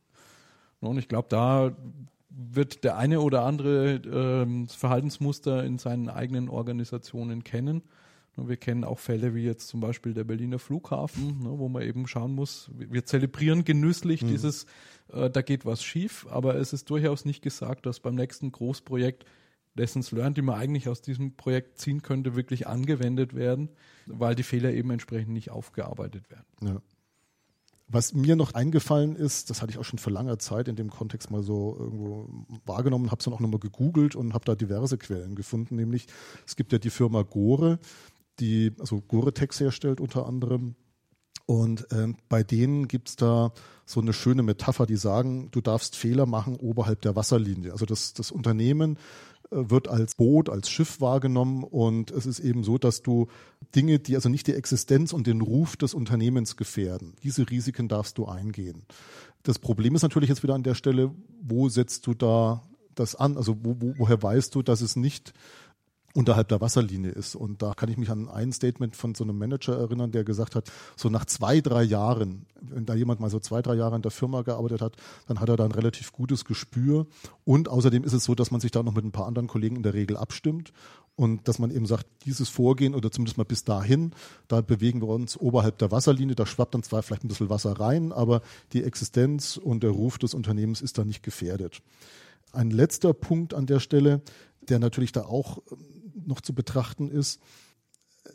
[0.81, 1.75] Und ich glaube, da
[2.29, 7.83] wird der eine oder andere äh, Verhaltensmuster in seinen eigenen Organisationen kennen.
[8.37, 12.09] Wir kennen auch Fälle wie jetzt zum Beispiel der Berliner Flughafen, ne, wo man eben
[12.09, 14.29] schauen muss, wir zelebrieren genüsslich mhm.
[14.29, 14.67] dieses,
[15.13, 19.25] äh, da geht was schief, aber es ist durchaus nicht gesagt, dass beim nächsten Großprojekt
[19.75, 23.71] Lessons learned, die man eigentlich aus diesem Projekt ziehen könnte, wirklich angewendet werden,
[24.07, 26.47] weil die Fehler eben entsprechend nicht aufgearbeitet werden.
[26.63, 26.83] Ja.
[27.87, 30.91] Was mir noch eingefallen ist, das hatte ich auch schon vor langer Zeit in dem
[30.91, 32.29] Kontext mal so irgendwo
[32.65, 36.07] wahrgenommen, habe es dann auch nochmal gegoogelt und habe da diverse Quellen gefunden, nämlich
[36.47, 37.79] es gibt ja die Firma Gore,
[38.41, 40.77] die also Gore-Tex herstellt unter anderem.
[41.47, 43.53] Und ähm, bei denen gibt es da
[43.85, 47.73] so eine schöne Metapher, die sagen, du darfst Fehler machen oberhalb der Wasserlinie.
[47.73, 48.99] Also das, das Unternehmen
[49.55, 53.29] wird als Boot, als Schiff wahrgenommen und es ist eben so, dass du
[53.75, 58.19] Dinge, die also nicht die Existenz und den Ruf des Unternehmens gefährden, diese Risiken darfst
[58.19, 58.83] du eingehen.
[59.43, 62.63] Das Problem ist natürlich jetzt wieder an der Stelle, wo setzt du da
[62.95, 63.37] das an?
[63.37, 65.33] Also wo, wo, woher weißt du, dass es nicht
[66.15, 67.35] unterhalb der Wasserlinie ist.
[67.35, 70.55] Und da kann ich mich an ein Statement von so einem Manager erinnern, der gesagt
[70.55, 74.03] hat, so nach zwei, drei Jahren, wenn da jemand mal so zwei, drei Jahre in
[74.03, 74.97] der Firma gearbeitet hat,
[75.27, 77.07] dann hat er da ein relativ gutes Gespür.
[77.45, 79.77] Und außerdem ist es so, dass man sich da noch mit ein paar anderen Kollegen
[79.77, 80.73] in der Regel abstimmt
[81.17, 84.13] und dass man eben sagt, dieses Vorgehen oder zumindest mal bis dahin,
[84.47, 87.73] da bewegen wir uns oberhalb der Wasserlinie, da schwappt dann zwar vielleicht ein bisschen Wasser
[87.73, 88.41] rein, aber
[88.73, 91.83] die Existenz und der Ruf des Unternehmens ist da nicht gefährdet.
[92.53, 94.23] Ein letzter Punkt an der Stelle,
[94.69, 95.59] der natürlich da auch
[96.27, 97.41] noch zu betrachten ist,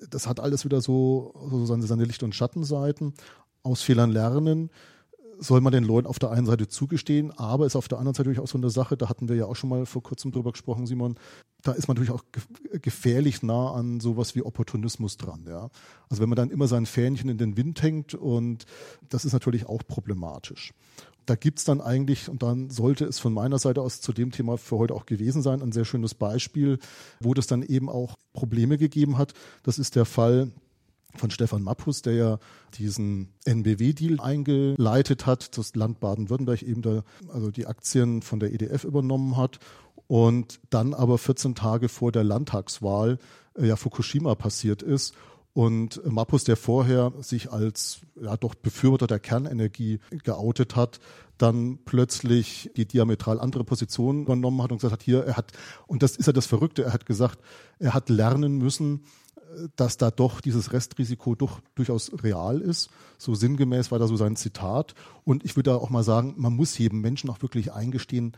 [0.09, 3.13] das hat alles wieder so, so seine, seine Licht- und Schattenseiten.
[3.63, 4.69] Aus Fehlern lernen
[5.39, 8.29] soll man den Leuten auf der einen Seite zugestehen, aber ist auf der anderen Seite
[8.29, 10.51] natürlich auch so eine Sache, da hatten wir ja auch schon mal vor kurzem drüber
[10.51, 11.15] gesprochen, Simon,
[11.63, 12.23] da ist man natürlich auch
[12.81, 15.45] gefährlich nah an sowas wie Opportunismus dran.
[15.47, 15.69] Ja?
[16.09, 18.65] Also wenn man dann immer sein Fähnchen in den Wind hängt und
[19.09, 20.73] das ist natürlich auch problematisch
[21.29, 24.31] da gibt es dann eigentlich, und dann sollte es von meiner Seite aus zu dem
[24.31, 26.79] Thema für heute auch gewesen sein, ein sehr schönes Beispiel,
[27.19, 29.33] wo das dann eben auch Probleme gegeben hat.
[29.61, 30.51] Das ist der Fall
[31.15, 32.39] von Stefan Mappus, der ja
[32.75, 38.83] diesen NBW-Deal eingeleitet hat, das Land Baden-Württemberg eben da, also die Aktien von der EDF
[38.83, 39.59] übernommen hat
[40.07, 43.17] und dann aber 14 Tage vor der Landtagswahl
[43.55, 45.15] äh, ja Fukushima passiert ist
[45.53, 50.99] und Mappus, der vorher sich als ja doch Befürworter der Kernenergie geoutet hat,
[51.37, 55.53] dann plötzlich die diametral andere Position übernommen hat und gesagt hat, hier, er hat,
[55.87, 57.39] und das ist ja das Verrückte, er hat gesagt,
[57.79, 59.03] er hat lernen müssen,
[59.75, 62.89] dass da doch dieses Restrisiko doch durchaus real ist.
[63.17, 64.93] So sinngemäß war da so sein Zitat.
[65.23, 68.33] Und ich würde auch mal sagen, man muss jedem Menschen auch wirklich eingestehen,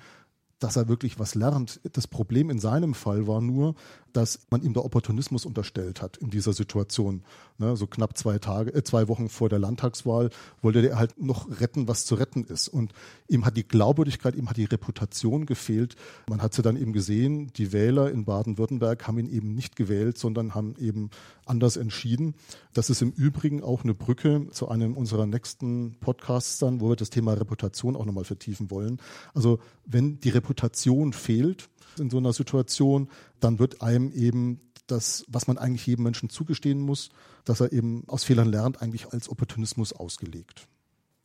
[0.62, 1.82] dass er wirklich was lernt.
[1.92, 3.76] Das Problem in seinem Fall war nur,
[4.14, 7.24] dass man ihm der Opportunismus unterstellt hat in dieser Situation.
[7.58, 10.30] Ne, so knapp zwei Tage, äh, zwei Wochen vor der Landtagswahl
[10.62, 12.68] wollte er halt noch retten, was zu retten ist.
[12.68, 12.94] Und
[13.28, 15.96] ihm hat die Glaubwürdigkeit, ihm hat die Reputation gefehlt.
[16.30, 20.18] Man hat sie dann eben gesehen, die Wähler in Baden-Württemberg haben ihn eben nicht gewählt,
[20.18, 21.10] sondern haben eben
[21.46, 22.36] anders entschieden.
[22.74, 26.96] Das ist im Übrigen auch eine Brücke zu einem unserer nächsten Podcasts dann, wo wir
[26.96, 29.00] das Thema Reputation auch nochmal vertiefen wollen.
[29.34, 30.51] Also wenn die Reputation
[31.14, 33.10] fehlt, in so einer Situation,
[33.40, 37.10] dann wird einem eben das, was man eigentlich jedem Menschen zugestehen muss,
[37.46, 40.68] dass er eben aus Fehlern lernt, eigentlich als Opportunismus ausgelegt.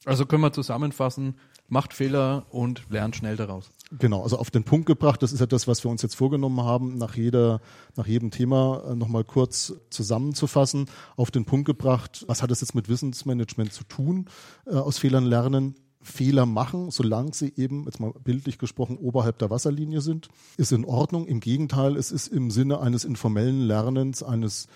[0.04, 1.34] Also können wir zusammenfassen,
[1.68, 3.70] macht Fehler und lernt schnell daraus.
[3.98, 6.60] Genau, also auf den Punkt gebracht, das ist ja das, was wir uns jetzt vorgenommen
[6.62, 7.60] haben, nach, jeder,
[7.96, 10.86] nach jedem Thema äh, nochmal kurz zusammenzufassen.
[11.16, 14.26] Auf den Punkt gebracht, was hat es jetzt mit Wissensmanagement zu tun,
[14.66, 15.74] äh, aus Fehlern lernen?
[16.06, 20.84] Fehler machen, solange sie eben, jetzt mal bildlich gesprochen, oberhalb der Wasserlinie sind, ist in
[20.84, 21.26] Ordnung.
[21.26, 24.68] Im Gegenteil, es ist im Sinne eines informellen Lernens, eines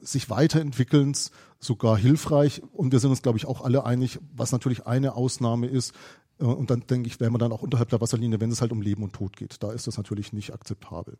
[0.00, 1.30] sich weiterentwickelns
[1.60, 2.62] sogar hilfreich.
[2.72, 5.94] Und wir sind uns, glaube ich, auch alle einig, was natürlich eine Ausnahme ist.
[6.40, 8.72] Äh, und dann denke ich, wäre man dann auch unterhalb der Wasserlinie, wenn es halt
[8.72, 9.62] um Leben und Tod geht.
[9.62, 11.18] Da ist das natürlich nicht akzeptabel.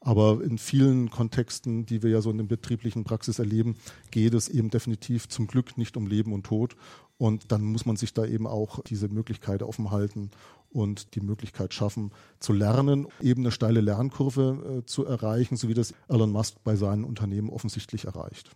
[0.00, 3.76] Aber in vielen Kontexten, die wir ja so in der betrieblichen Praxis erleben,
[4.10, 6.76] geht es eben definitiv zum Glück nicht um Leben und Tod.
[7.18, 10.30] Und dann muss man sich da eben auch diese Möglichkeit offen halten
[10.70, 15.74] und die Möglichkeit schaffen, zu lernen, eben eine steile Lernkurve äh, zu erreichen, so wie
[15.74, 18.50] das Elon Musk bei seinen Unternehmen offensichtlich erreicht.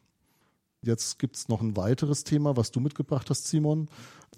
[0.83, 3.89] Jetzt gibt es noch ein weiteres Thema, was du mitgebracht hast, Simon.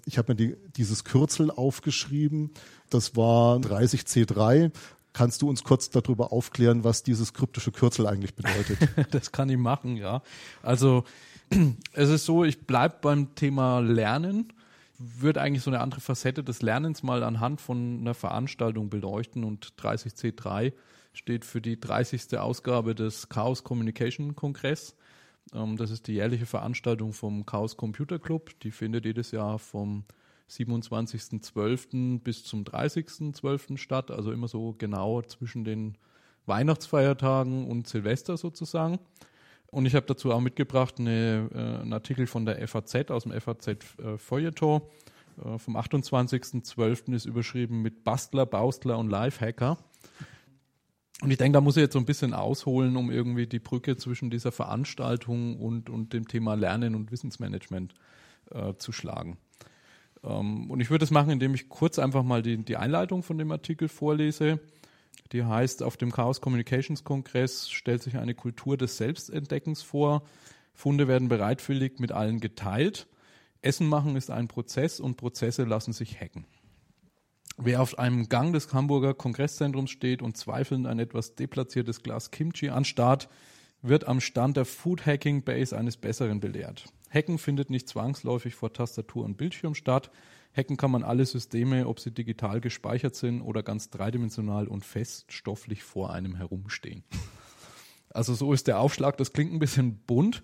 [0.05, 2.51] Ich habe mir die, dieses Kürzel aufgeschrieben.
[2.89, 4.71] Das war 30C3.
[5.13, 8.89] Kannst du uns kurz darüber aufklären, was dieses kryptische Kürzel eigentlich bedeutet?
[9.11, 10.21] das kann ich machen, ja.
[10.61, 11.05] Also
[11.93, 14.53] es ist so, ich bleibe beim Thema Lernen,
[14.97, 19.73] würde eigentlich so eine andere Facette des Lernens mal anhand von einer Veranstaltung beleuchten und
[19.79, 20.73] 30C3
[21.13, 22.37] steht für die 30.
[22.37, 24.95] Ausgabe des Chaos Communication Kongress.
[25.53, 28.59] Ähm, das ist die jährliche Veranstaltung vom Chaos Computer Club.
[28.61, 30.05] Die findet jedes Jahr vom
[30.49, 32.19] 27.12.
[32.19, 33.77] bis zum 30.12.
[33.77, 35.97] statt, also immer so genau zwischen den
[36.45, 38.99] Weihnachtsfeiertagen und Silvester sozusagen.
[39.73, 43.31] Und ich habe dazu auch mitgebracht eine, äh, einen Artikel von der FAZ aus dem
[43.31, 44.17] FAZ äh, äh,
[45.57, 47.13] vom 28.12.
[47.13, 49.77] ist überschrieben mit Bastler, Baustler und Lifehacker.
[51.23, 53.97] Und ich denke, da muss ich jetzt so ein bisschen ausholen, um irgendwie die Brücke
[53.97, 57.95] zwischen dieser Veranstaltung und, und dem Thema Lernen und Wissensmanagement
[58.51, 59.37] äh, zu schlagen.
[60.23, 63.39] Ähm, und ich würde das machen, indem ich kurz einfach mal die, die Einleitung von
[63.39, 64.59] dem Artikel vorlese.
[65.31, 70.23] Die heißt, auf dem Chaos Communications Kongress stellt sich eine Kultur des Selbstentdeckens vor.
[70.73, 73.07] Funde werden bereitwillig mit allen geteilt.
[73.61, 76.45] Essen machen ist ein Prozess und Prozesse lassen sich hacken.
[77.57, 82.69] Wer auf einem Gang des Hamburger Kongresszentrums steht und zweifelnd ein etwas deplatziertes Glas Kimchi
[82.69, 83.29] anstarrt,
[83.81, 86.85] wird am Stand der Food Hacking Base eines Besseren belehrt.
[87.13, 90.09] Hacken findet nicht zwangsläufig vor Tastatur und Bildschirm statt.
[90.55, 95.83] Hacken kann man alle Systeme, ob sie digital gespeichert sind oder ganz dreidimensional und feststofflich
[95.83, 97.03] vor einem herumstehen.
[98.09, 99.17] Also so ist der Aufschlag.
[99.17, 100.43] Das klingt ein bisschen bunt.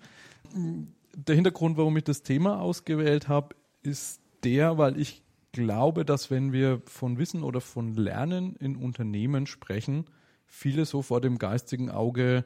[1.14, 6.52] Der Hintergrund, warum ich das Thema ausgewählt habe, ist der, weil ich glaube, dass wenn
[6.52, 10.06] wir von Wissen oder von Lernen in Unternehmen sprechen,
[10.46, 12.44] viele so vor dem geistigen Auge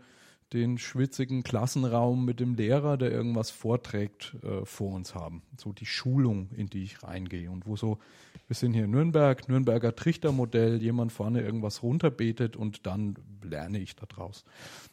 [0.54, 5.42] den schwitzigen Klassenraum mit dem Lehrer, der irgendwas vorträgt, äh, vor uns haben.
[5.58, 7.50] So die Schulung, in die ich reingehe.
[7.50, 7.98] Und wo so,
[8.46, 13.96] wir sind hier in Nürnberg, Nürnberger Trichtermodell, jemand vorne irgendwas runterbetet und dann lerne ich
[13.96, 14.44] daraus.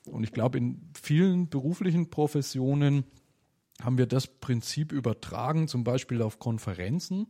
[0.08, 3.04] Und ich glaube, in vielen beruflichen Professionen
[3.84, 7.28] haben wir das Prinzip übertragen, zum Beispiel auf Konferenzen.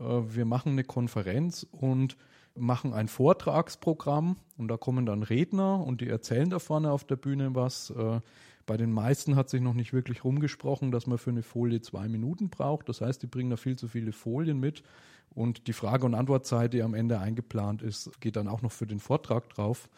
[0.00, 2.16] Äh, wir machen eine Konferenz und
[2.58, 7.16] machen ein Vortragsprogramm und da kommen dann Redner und die erzählen da vorne auf der
[7.16, 7.90] Bühne was.
[7.90, 8.20] Äh,
[8.66, 12.06] bei den meisten hat sich noch nicht wirklich rumgesprochen, dass man für eine Folie zwei
[12.06, 12.88] Minuten braucht.
[12.88, 14.82] Das heißt, die bringen da viel zu viele Folien mit
[15.30, 18.86] und die Frage- und Antwortzeit, die am Ende eingeplant ist, geht dann auch noch für
[18.86, 19.88] den Vortrag drauf.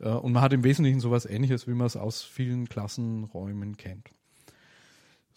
[0.00, 4.10] Äh, und man hat im Wesentlichen sowas ähnliches, wie man es aus vielen Klassenräumen kennt.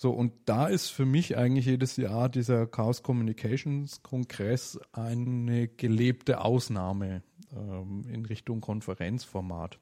[0.01, 6.41] So, und da ist für mich eigentlich jedes Jahr dieser Chaos Communications Kongress eine gelebte
[6.41, 7.21] Ausnahme
[7.55, 9.77] ähm, in Richtung Konferenzformat.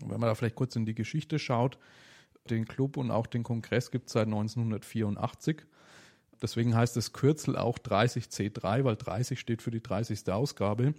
[0.00, 1.78] Wenn man da vielleicht kurz in die Geschichte schaut,
[2.50, 5.62] den Club und auch den Kongress gibt es seit 1984.
[6.42, 10.28] Deswegen heißt das Kürzel auch 30C3, weil 30 steht für die 30.
[10.32, 10.94] Ausgabe.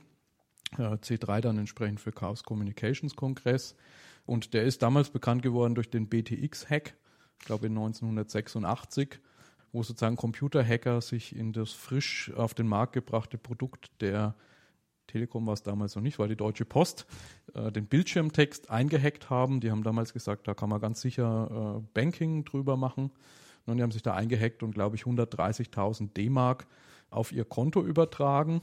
[0.77, 3.75] C3 dann entsprechend für Chaos Communications Kongress.
[4.25, 6.93] Und der ist damals bekannt geworden durch den BTX-Hack
[7.41, 9.19] ich glaube in 1986,
[9.71, 14.35] wo sozusagen Computerhacker sich in das frisch auf den Markt gebrachte Produkt der
[15.07, 17.05] Telekom war es damals noch nicht, war die Deutsche Post,
[17.53, 19.59] äh, den Bildschirmtext eingehackt haben.
[19.59, 23.11] Die haben damals gesagt, da kann man ganz sicher äh, Banking drüber machen.
[23.65, 26.65] Und die haben sich da eingehackt und, glaube ich, 130.000 D-Mark
[27.09, 28.61] auf ihr Konto übertragen.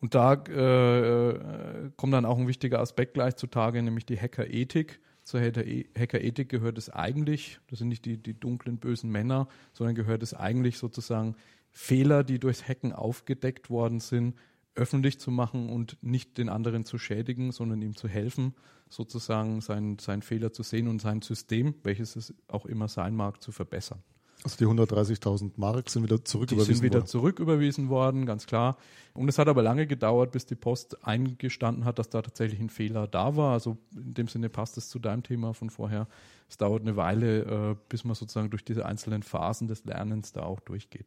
[0.00, 5.00] Und da äh, äh, kommt dann auch ein wichtiger Aspekt gleich zutage, nämlich die Hackerethik
[5.26, 10.22] zur Hackerethik gehört es eigentlich, das sind nicht die, die dunklen, bösen Männer, sondern gehört
[10.22, 11.34] es eigentlich sozusagen
[11.72, 14.36] Fehler, die durchs Hacken aufgedeckt worden sind,
[14.76, 18.54] öffentlich zu machen und nicht den anderen zu schädigen, sondern ihm zu helfen,
[18.88, 23.42] sozusagen seinen, seinen Fehler zu sehen und sein System, welches es auch immer sein mag,
[23.42, 24.04] zu verbessern.
[24.46, 26.68] Also die 130.000 Mark sind wieder zurücküberwiesen worden?
[26.68, 27.06] Die sind wieder worden.
[27.08, 28.76] zurücküberwiesen worden, ganz klar.
[29.12, 32.70] Und es hat aber lange gedauert, bis die Post eingestanden hat, dass da tatsächlich ein
[32.70, 33.54] Fehler da war.
[33.54, 36.06] Also in dem Sinne passt es zu deinem Thema von vorher.
[36.48, 37.40] Es dauert eine Weile,
[37.72, 41.06] äh, bis man sozusagen durch diese einzelnen Phasen des Lernens da auch durchgeht.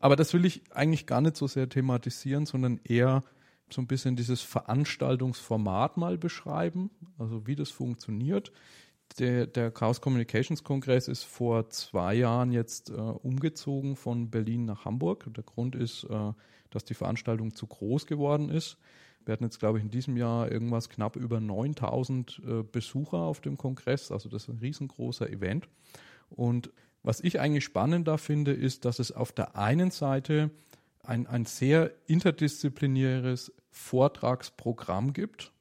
[0.00, 3.22] Aber das will ich eigentlich gar nicht so sehr thematisieren, sondern eher
[3.70, 8.50] so ein bisschen dieses Veranstaltungsformat mal beschreiben, also wie das funktioniert
[9.18, 14.84] der, der Chaos Communications Kongress ist vor zwei Jahren jetzt äh, umgezogen von Berlin nach
[14.84, 15.26] Hamburg.
[15.34, 16.32] Der Grund ist, äh,
[16.70, 18.76] dass die Veranstaltung zu groß geworden ist.
[19.24, 23.40] Wir hatten jetzt, glaube ich, in diesem Jahr irgendwas knapp über 9000 äh, Besucher auf
[23.40, 24.10] dem Kongress.
[24.10, 25.68] Also das ist ein riesengroßer Event.
[26.30, 26.70] Und
[27.02, 30.50] was ich eigentlich spannender finde, ist, dass es auf der einen Seite
[31.02, 35.52] ein, ein sehr interdisziplinäres Vortragsprogramm gibt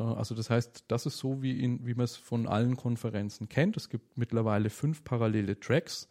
[0.00, 3.76] also das heißt, das ist so, wie, in, wie man es von allen Konferenzen kennt.
[3.76, 6.08] Es gibt mittlerweile fünf parallele Tracks.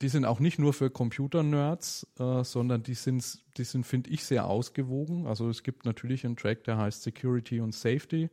[0.00, 4.24] Die sind auch nicht nur für Computer-Nerds, äh, sondern die sind, die sind, finde ich,
[4.24, 5.26] sehr ausgewogen.
[5.26, 8.30] Also es gibt natürlich einen Track, der heißt Security und Safety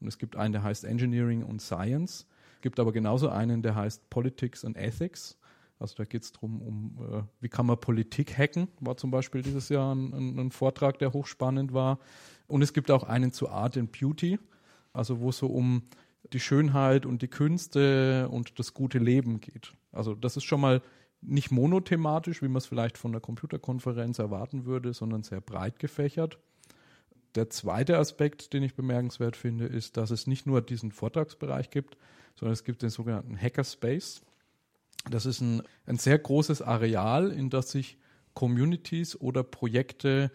[0.00, 2.26] und es gibt einen, der heißt Engineering und Science.
[2.56, 5.38] Es gibt aber genauso einen, der heißt Politics and Ethics.
[5.78, 9.42] Also da geht es darum, um, äh, wie kann man Politik hacken, war zum Beispiel
[9.42, 11.98] dieses Jahr ein, ein, ein Vortrag, der hochspannend war.
[12.46, 14.38] Und es gibt auch einen zu Art and Beauty,
[14.92, 15.82] also wo es so um
[16.32, 19.74] die Schönheit und die Künste und das gute Leben geht.
[19.92, 20.82] Also das ist schon mal
[21.20, 26.38] nicht monothematisch, wie man es vielleicht von der Computerkonferenz erwarten würde, sondern sehr breit gefächert.
[27.34, 31.96] Der zweite Aspekt, den ich bemerkenswert finde, ist, dass es nicht nur diesen Vortragsbereich gibt,
[32.34, 34.22] sondern es gibt den sogenannten Hackerspace.
[35.10, 37.98] Das ist ein, ein sehr großes Areal, in das sich
[38.34, 40.30] Communities oder Projekte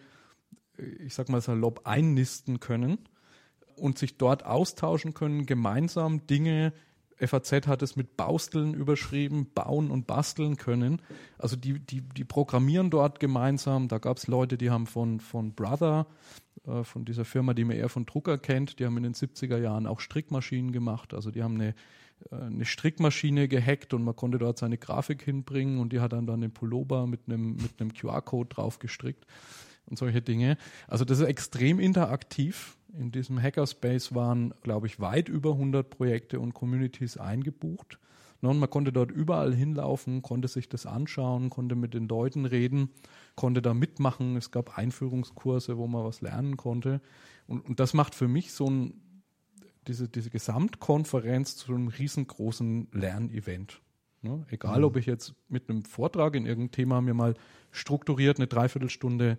[0.78, 2.98] ich sag mal salopp, einnisten können
[3.76, 6.72] und sich dort austauschen können, gemeinsam Dinge
[7.18, 11.00] FAZ hat es mit Bausteln überschrieben, bauen und basteln können.
[11.38, 13.86] Also die, die, die programmieren dort gemeinsam.
[13.86, 16.08] Da gab es Leute, die haben von, von Brother,
[16.66, 19.58] äh, von dieser Firma, die man eher von Drucker kennt, die haben in den 70er
[19.58, 21.14] Jahren auch Strickmaschinen gemacht.
[21.14, 21.74] Also die haben eine, äh,
[22.30, 26.40] eine Strickmaschine gehackt und man konnte dort seine Grafik hinbringen und die hat dann dann
[26.40, 29.26] den Pullover mit einem, mit einem QR-Code drauf gestrickt
[29.86, 30.56] und solche Dinge.
[30.88, 32.76] Also das ist extrem interaktiv.
[32.98, 37.98] In diesem Hackerspace waren, glaube ich, weit über 100 Projekte und Communities eingebucht.
[38.42, 42.90] Und man konnte dort überall hinlaufen, konnte sich das anschauen, konnte mit den Leuten reden,
[43.36, 44.36] konnte da mitmachen.
[44.36, 47.00] Es gab Einführungskurse, wo man was lernen konnte.
[47.46, 48.94] Und, und das macht für mich so ein,
[49.88, 53.80] diese, diese Gesamtkonferenz zu einem riesengroßen Lernevent.
[54.22, 54.46] Ne?
[54.50, 54.84] Egal, mhm.
[54.84, 57.34] ob ich jetzt mit einem Vortrag in irgendeinem Thema mir mal
[57.72, 59.38] strukturiert eine Dreiviertelstunde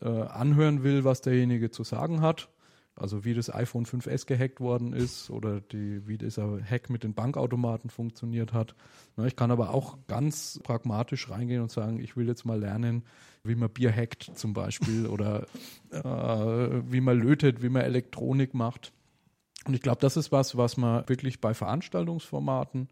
[0.00, 2.48] äh, anhören will, was derjenige zu sagen hat,
[2.96, 7.14] also wie das iPhone 5S gehackt worden ist oder die, wie dieser Hack mit den
[7.14, 8.74] Bankautomaten funktioniert hat.
[9.24, 13.04] Ich kann aber auch ganz pragmatisch reingehen und sagen, ich will jetzt mal lernen,
[13.44, 15.46] wie man Bier hackt zum Beispiel oder
[15.90, 18.92] äh, wie man lötet, wie man Elektronik macht.
[19.66, 22.88] Und ich glaube, das ist was, was man wirklich bei Veranstaltungsformaten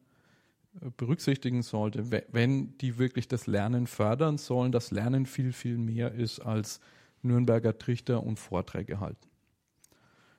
[0.81, 6.13] äh, berücksichtigen sollte, wenn die wirklich das Lernen fördern sollen, das Lernen viel, viel mehr
[6.13, 6.81] ist als
[7.23, 9.29] Nürnberger Trichter und Vorträge halten.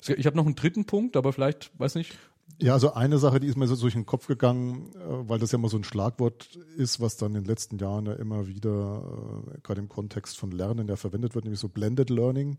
[0.08, 2.16] Ich habe noch einen dritten Punkt, aber vielleicht, weiß nicht.
[2.62, 5.52] Ja, also eine Sache, die ist mir so durch den Kopf gegangen, äh, weil das
[5.52, 9.04] ja immer so ein Schlagwort ist, was dann in den letzten Jahren ja immer wieder,
[9.56, 12.58] äh, gerade im Kontext von Lernen, ja verwendet wird, nämlich so Blended Learning.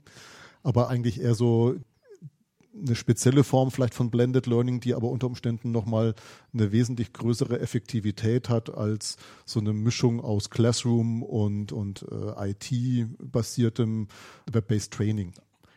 [0.63, 1.77] Aber eigentlich eher so
[2.79, 6.15] eine spezielle Form vielleicht von Blended Learning, die aber unter Umständen nochmal
[6.53, 14.09] eine wesentlich größere Effektivität hat als so eine Mischung aus Classroom und, und äh, IT-basiertem
[14.51, 15.33] Web-based Training.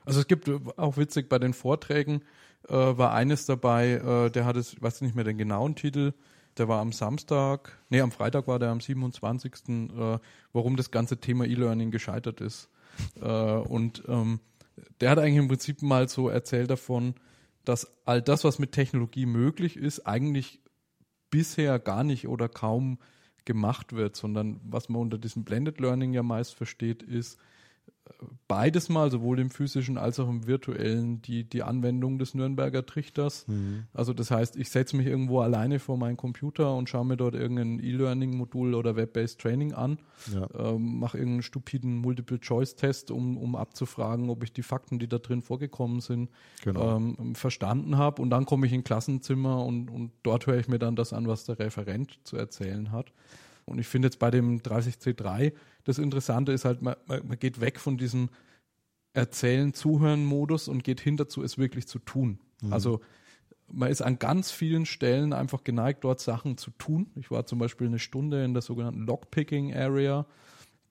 [0.05, 2.21] Also es gibt äh, auch witzig bei den Vorträgen
[2.67, 6.13] äh, war eines dabei, äh, der hat es, ich weiß nicht mehr den genauen Titel,
[6.57, 9.69] der war am Samstag, nee, am Freitag war der am 27.
[9.69, 10.19] Äh,
[10.51, 12.69] warum das ganze Thema E-Learning gescheitert ist.
[13.21, 14.39] Äh, und ähm,
[15.01, 17.15] der hat eigentlich im Prinzip mal so erzählt davon,
[17.65, 20.59] dass all das, was mit Technologie möglich ist, eigentlich
[21.29, 22.99] bisher gar nicht oder kaum
[23.45, 27.39] gemacht wird, sondern was man unter diesem Blended Learning ja meist versteht, ist,
[28.48, 33.48] beides mal, sowohl im physischen als auch im virtuellen, die, die Anwendung des Nürnberger Trichters.
[33.48, 33.84] Mhm.
[33.93, 37.36] Also das heißt, ich setze mich irgendwo alleine vor meinen Computer und schaue mir dort
[37.36, 40.00] irgendein E-Learning-Modul oder Web-Based Training an,
[40.34, 40.48] ja.
[40.58, 45.41] ähm, mache irgendeinen stupiden Multiple-Choice-Test, um, um abzufragen, ob ich die Fakten, die da drin
[45.41, 46.30] vorgekommen sind,
[46.63, 46.98] genau.
[46.98, 48.22] ähm, verstanden habe.
[48.22, 51.28] Und dann komme ich in Klassenzimmer und, und dort höre ich mir dann das an,
[51.28, 53.13] was der Referent zu erzählen hat.
[53.65, 55.54] Und ich finde jetzt bei dem 30C3
[55.89, 58.30] das Interessante ist halt, man, man geht weg von diesem
[59.13, 62.39] Erzählen, Zuhören-Modus und geht hin dazu, es wirklich zu tun.
[62.62, 62.73] Mhm.
[62.73, 63.02] Also
[63.71, 67.08] man ist an ganz vielen Stellen einfach geneigt, dort Sachen zu tun.
[67.15, 70.28] Ich war zum Beispiel eine Stunde in der sogenannten Lockpicking Area.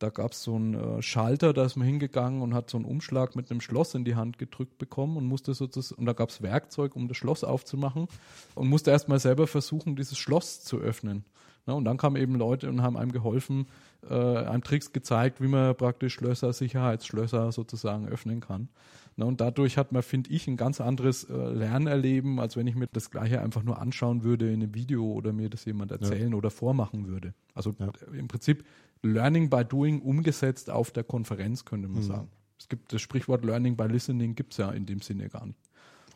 [0.00, 2.84] Da gab es so einen äh, Schalter, da ist man hingegangen und hat so einen
[2.84, 6.30] Umschlag mit einem Schloss in die Hand gedrückt bekommen und musste sozusagen, und da gab
[6.30, 8.08] es Werkzeug, um das Schloss aufzumachen
[8.56, 11.24] und musste erstmal selber versuchen, dieses Schloss zu öffnen.
[11.68, 11.74] Ne?
[11.74, 13.66] Und dann kamen eben Leute und haben einem geholfen,
[14.08, 18.70] äh, einem Tricks gezeigt, wie man praktisch Schlösser, Sicherheitsschlösser sozusagen öffnen kann.
[19.16, 19.26] Ne?
[19.26, 22.88] Und dadurch hat man, finde ich, ein ganz anderes äh, Lernerleben, als wenn ich mir
[22.90, 26.36] das Gleiche einfach nur anschauen würde in einem Video oder mir das jemand erzählen ja.
[26.36, 27.34] oder vormachen würde.
[27.54, 27.92] Also ja.
[28.12, 28.64] im Prinzip
[29.02, 32.06] Learning by Doing umgesetzt auf der Konferenz, könnte man mhm.
[32.06, 32.28] sagen.
[32.58, 35.58] Es gibt das Sprichwort Learning by Listening, gibt es ja in dem Sinne gar nicht.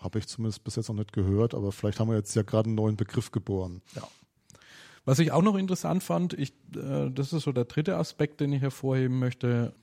[0.01, 2.67] Habe ich zumindest bis jetzt noch nicht gehört, aber vielleicht haben wir jetzt ja gerade
[2.67, 3.83] einen neuen Begriff geboren.
[3.95, 4.03] Ja.
[5.05, 8.53] Was ich auch noch interessant fand, ich, äh, das ist so der dritte Aspekt, den
[8.53, 9.75] ich hervorheben möchte.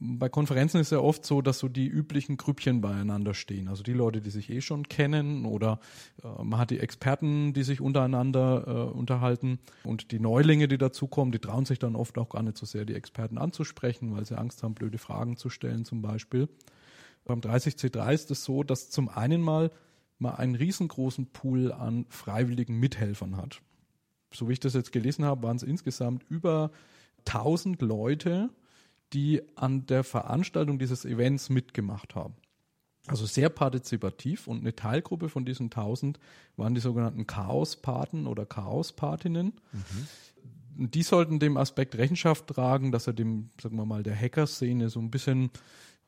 [0.00, 3.68] Bei Konferenzen ist ja oft so, dass so die üblichen Grüppchen beieinander stehen.
[3.68, 5.80] Also die Leute, die sich eh schon kennen oder
[6.22, 11.32] äh, man hat die Experten, die sich untereinander äh, unterhalten und die Neulinge, die dazukommen,
[11.32, 14.38] die trauen sich dann oft auch gar nicht so sehr, die Experten anzusprechen, weil sie
[14.38, 16.48] Angst haben, blöde Fragen zu stellen zum Beispiel.
[17.24, 19.70] Beim 30C3 ist es so, dass zum einen mal
[20.20, 23.60] man einen riesengroßen Pool an freiwilligen Mithelfern hat
[24.32, 26.70] so wie ich das jetzt gelesen habe, waren es insgesamt über
[27.26, 28.50] 1000 Leute,
[29.12, 32.34] die an der Veranstaltung dieses Events mitgemacht haben.
[33.06, 36.18] Also sehr partizipativ und eine Teilgruppe von diesen 1000
[36.56, 39.54] waren die sogenannten Chaos-Paten oder Chaos-Patinnen.
[39.72, 40.90] Mhm.
[40.90, 45.00] Die sollten dem Aspekt Rechenschaft tragen, dass er dem, sagen wir mal, der Hacker-Szene so
[45.00, 45.50] ein bisschen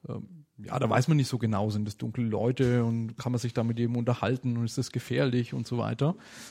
[0.09, 3.39] ähm, ja, da weiß man nicht so genau, sind das dunkle Leute und kann man
[3.39, 6.11] sich da mit jedem unterhalten und ist das gefährlich und so weiter.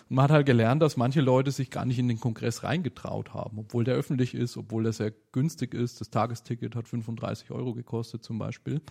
[0.10, 3.34] Und man hat halt gelernt, dass manche Leute sich gar nicht in den Kongress reingetraut
[3.34, 6.02] haben, obwohl der öffentlich ist, obwohl der sehr günstig ist.
[6.02, 8.82] Das Tagesticket hat 35 Euro gekostet zum Beispiel.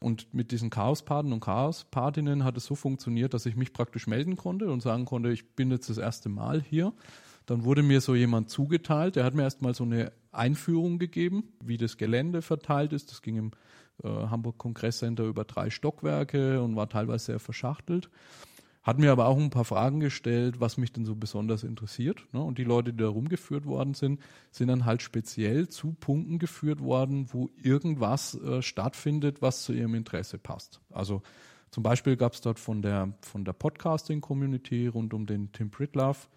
[0.00, 4.36] Und mit diesen Chaospaten und Chaospatinnen hat es so funktioniert, dass ich mich praktisch melden
[4.36, 6.94] konnte und sagen konnte, ich bin jetzt das erste Mal hier.
[7.44, 11.76] Dann wurde mir so jemand zugeteilt, der hat mir erstmal so eine Einführung gegeben, wie
[11.76, 13.10] das Gelände verteilt ist.
[13.10, 13.50] Das ging im
[14.02, 18.10] äh, Hamburg Kongresscenter über drei Stockwerke und war teilweise sehr verschachtelt.
[18.82, 22.26] Hat mir aber auch ein paar Fragen gestellt, was mich denn so besonders interessiert.
[22.32, 22.42] Ne?
[22.42, 24.20] Und die Leute, die da rumgeführt worden sind,
[24.50, 29.94] sind dann halt speziell zu Punkten geführt worden, wo irgendwas äh, stattfindet, was zu ihrem
[29.94, 30.80] Interesse passt.
[30.90, 31.22] Also
[31.70, 36.28] zum Beispiel gab es dort von der, von der Podcasting-Community rund um den Tim Pritlove,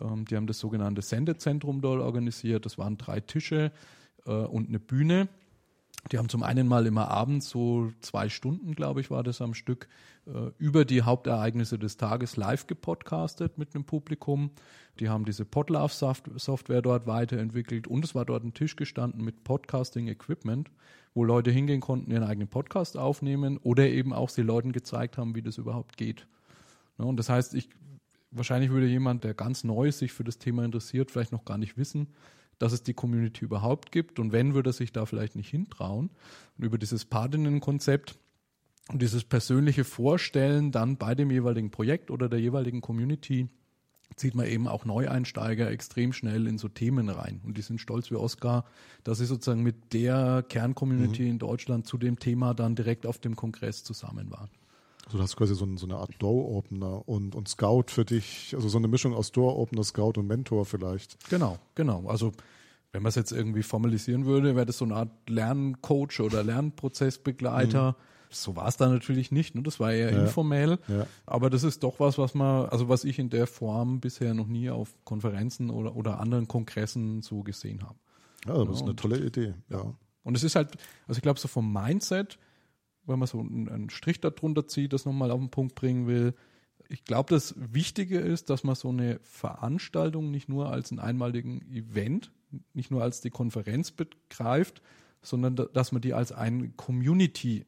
[0.00, 2.66] ähm, die haben das sogenannte Sendezentrum dort organisiert.
[2.66, 3.72] Das waren drei Tische
[4.26, 5.28] äh, und eine Bühne.
[6.10, 9.54] Die haben zum einen mal immer abends so zwei Stunden, glaube ich, war das am
[9.54, 9.88] Stück,
[10.26, 14.50] äh, über die Hauptereignisse des Tages live gepodcastet mit einem Publikum.
[14.98, 20.70] Die haben diese Podlove-Software dort weiterentwickelt und es war dort ein Tisch gestanden mit Podcasting-Equipment,
[21.14, 25.34] wo Leute hingehen konnten, ihren eigenen Podcast aufnehmen oder eben auch sie Leuten gezeigt haben,
[25.34, 26.26] wie das überhaupt geht.
[26.98, 27.68] Ja, und das heißt, ich,
[28.30, 31.76] wahrscheinlich würde jemand, der ganz neu sich für das Thema interessiert, vielleicht noch gar nicht
[31.78, 32.08] wissen,
[32.62, 34.20] dass es die Community überhaupt gibt.
[34.20, 36.10] Und wenn, würde er sich da vielleicht nicht hintrauen.
[36.56, 38.20] Und über dieses Patinnen-Konzept
[38.88, 43.48] und dieses persönliche Vorstellen dann bei dem jeweiligen Projekt oder der jeweiligen Community
[44.14, 47.40] zieht man eben auch Neueinsteiger extrem schnell in so Themen rein.
[47.44, 48.64] Und die sind stolz wie Oscar,
[49.02, 51.30] dass sie sozusagen mit der Kerncommunity mhm.
[51.30, 54.50] in Deutschland zu dem Thema dann direkt auf dem Kongress zusammen waren.
[55.12, 58.70] Also du hast quasi so, so eine Art Door-Opener und, und Scout für dich, also
[58.70, 61.28] so eine Mischung aus Door-Opener, Scout und Mentor vielleicht.
[61.28, 62.08] Genau, genau.
[62.08, 62.32] Also
[62.92, 67.90] wenn man es jetzt irgendwie formalisieren würde, wäre das so eine Art Lerncoach oder Lernprozessbegleiter.
[67.90, 67.96] Mhm.
[68.30, 69.62] So war es da natürlich nicht, ne?
[69.62, 70.22] das war eher ja.
[70.22, 70.78] informell.
[70.88, 71.06] Ja.
[71.26, 74.46] Aber das ist doch was, was man, also was ich in der Form bisher noch
[74.46, 77.98] nie auf Konferenzen oder, oder anderen Kongressen so gesehen habe.
[78.46, 79.92] Ja, das ist eine tolle Idee, ja.
[80.24, 80.70] Und es ist halt,
[81.06, 82.38] also ich glaube, so vom Mindset,
[83.06, 86.34] wenn man so einen Strich darunter zieht, das nochmal auf den Punkt bringen will.
[86.88, 91.62] Ich glaube, das Wichtige ist, dass man so eine Veranstaltung nicht nur als einen einmaligen
[91.72, 92.32] Event,
[92.74, 94.82] nicht nur als die Konferenz begreift,
[95.22, 97.64] sondern dass man die als eine Community,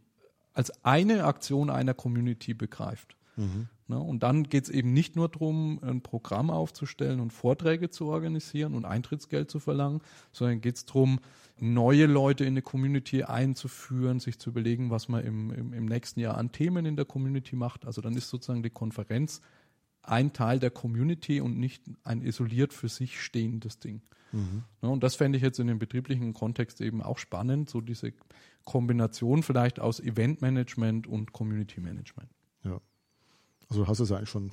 [0.53, 3.17] als eine Aktion einer Community begreift.
[3.37, 3.69] Mhm.
[3.87, 3.99] Ne?
[3.99, 8.75] Und dann geht es eben nicht nur darum, ein Programm aufzustellen und Vorträge zu organisieren
[8.75, 10.01] und Eintrittsgeld zu verlangen,
[10.33, 11.21] sondern geht es darum,
[11.61, 16.21] neue Leute in eine Community einzuführen, sich zu überlegen, was man im, im, im nächsten
[16.21, 17.87] Jahr an Themen in der Community macht.
[17.87, 19.41] Also dann ist sozusagen die Konferenz
[20.03, 24.03] ein Teil der Community und nicht ein isoliert für sich stehendes Ding.
[24.33, 24.65] Mhm.
[24.83, 28.13] Ja, und das fände ich jetzt in dem betrieblichen Kontext eben auch spannend, so diese
[28.65, 32.31] Kombination vielleicht aus Eventmanagement und Community Management.
[32.65, 32.81] Ja.
[33.69, 34.51] Also du hast es ja eigentlich schon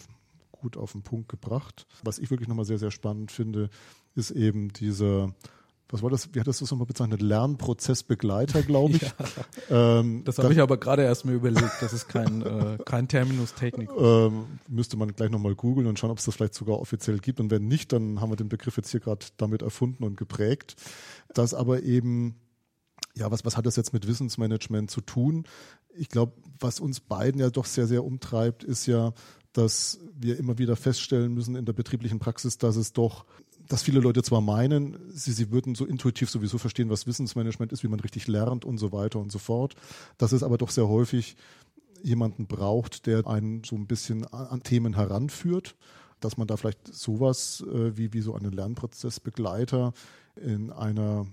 [0.52, 1.88] gut auf den Punkt gebracht.
[2.04, 3.70] Was ich wirklich nochmal sehr, sehr spannend finde,
[4.16, 5.34] ist eben dieser
[5.92, 7.22] was war das, wie hat das das nochmal bezeichnet?
[7.22, 9.02] Lernprozessbegleiter, glaube ich.
[9.70, 10.00] Ja.
[10.00, 13.54] Ähm, das habe ich aber gerade erst mir überlegt, das ist kein, äh, kein Terminus
[13.54, 13.98] technicus.
[14.02, 17.40] Ähm, müsste man gleich nochmal googeln und schauen, ob es das vielleicht sogar offiziell gibt.
[17.40, 20.76] Und wenn nicht, dann haben wir den Begriff jetzt hier gerade damit erfunden und geprägt.
[21.34, 22.36] Das aber eben,
[23.16, 25.46] ja, was, was hat das jetzt mit Wissensmanagement zu tun?
[25.94, 29.14] Ich glaube, was uns beiden ja doch sehr, sehr umtreibt, ist ja,
[29.54, 33.26] dass wir immer wieder feststellen müssen in der betrieblichen Praxis, dass es doch
[33.68, 37.84] dass viele Leute zwar meinen, sie, sie würden so intuitiv sowieso verstehen, was Wissensmanagement ist,
[37.84, 39.76] wie man richtig lernt und so weiter und so fort,
[40.18, 41.38] dass es aber doch sehr häufig
[42.04, 45.76] jemanden braucht, der einen so ein bisschen an Themen heranführt,
[46.20, 49.94] dass man da vielleicht sowas äh, wie, wie so einen Lernprozessbegleiter
[50.36, 51.28] in einer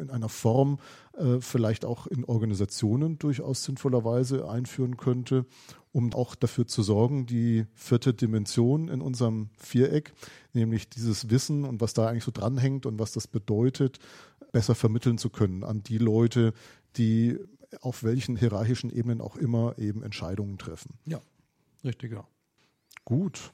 [0.00, 0.78] in einer Form
[1.16, 5.46] äh, vielleicht auch in Organisationen durchaus sinnvollerweise einführen könnte,
[5.92, 10.12] um auch dafür zu sorgen, die vierte Dimension in unserem Viereck,
[10.52, 13.98] nämlich dieses Wissen und was da eigentlich so dranhängt und was das bedeutet,
[14.52, 16.52] besser vermitteln zu können an die Leute,
[16.96, 17.38] die
[17.80, 20.98] auf welchen hierarchischen Ebenen auch immer eben Entscheidungen treffen.
[21.06, 21.20] Ja,
[21.84, 22.26] richtig, ja.
[23.04, 23.52] Gut.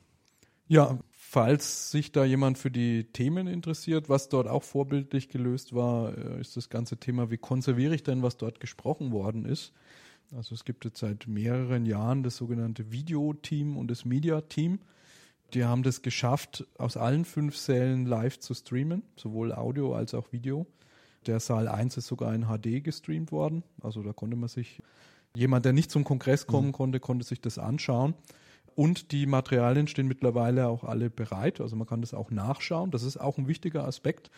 [0.68, 6.16] Ja, falls sich da jemand für die Themen interessiert, was dort auch vorbildlich gelöst war,
[6.16, 9.72] äh, ist das ganze Thema, wie konserviere ich denn, was dort gesprochen worden ist.
[10.34, 14.78] Also es gibt jetzt seit mehreren Jahren das sogenannte Video-Team und das Media-Team.
[15.52, 20.32] Die haben das geschafft, aus allen fünf Sälen live zu streamen, sowohl Audio als auch
[20.32, 20.66] Video.
[21.26, 23.64] Der Saal 1 ist sogar in HD gestreamt worden.
[23.82, 24.80] Also da konnte man sich,
[25.34, 26.72] jemand, der nicht zum Kongress kommen mhm.
[26.72, 28.14] konnte, konnte sich das anschauen.
[28.76, 31.60] Und die Materialien stehen mittlerweile auch alle bereit.
[31.60, 32.92] Also man kann das auch nachschauen.
[32.92, 34.30] Das ist auch ein wichtiger Aspekt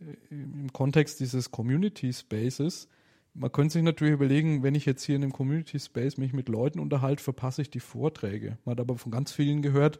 [0.00, 2.88] äh, im Kontext dieses Community Spaces
[3.34, 6.48] man könnte sich natürlich überlegen, wenn ich jetzt hier in dem Community Space mich mit
[6.48, 8.58] Leuten unterhalte, verpasse ich die Vorträge.
[8.64, 9.98] Man hat aber von ganz vielen gehört,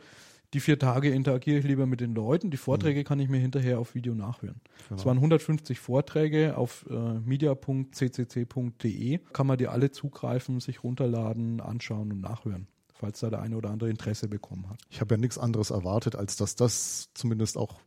[0.53, 2.51] die vier Tage interagiere ich lieber mit den Leuten.
[2.51, 3.05] Die Vorträge mhm.
[3.05, 4.61] kann ich mir hinterher auf Video nachhören.
[4.89, 5.01] Genau.
[5.01, 9.21] Es waren 150 Vorträge auf äh, media.ccc.de.
[9.33, 12.67] Kann man die alle zugreifen, sich runterladen, anschauen und nachhören
[13.03, 14.79] falls da der eine oder andere Interesse bekommen hat.
[14.89, 17.81] Ich habe ja nichts anderes erwartet, als dass das zumindest auch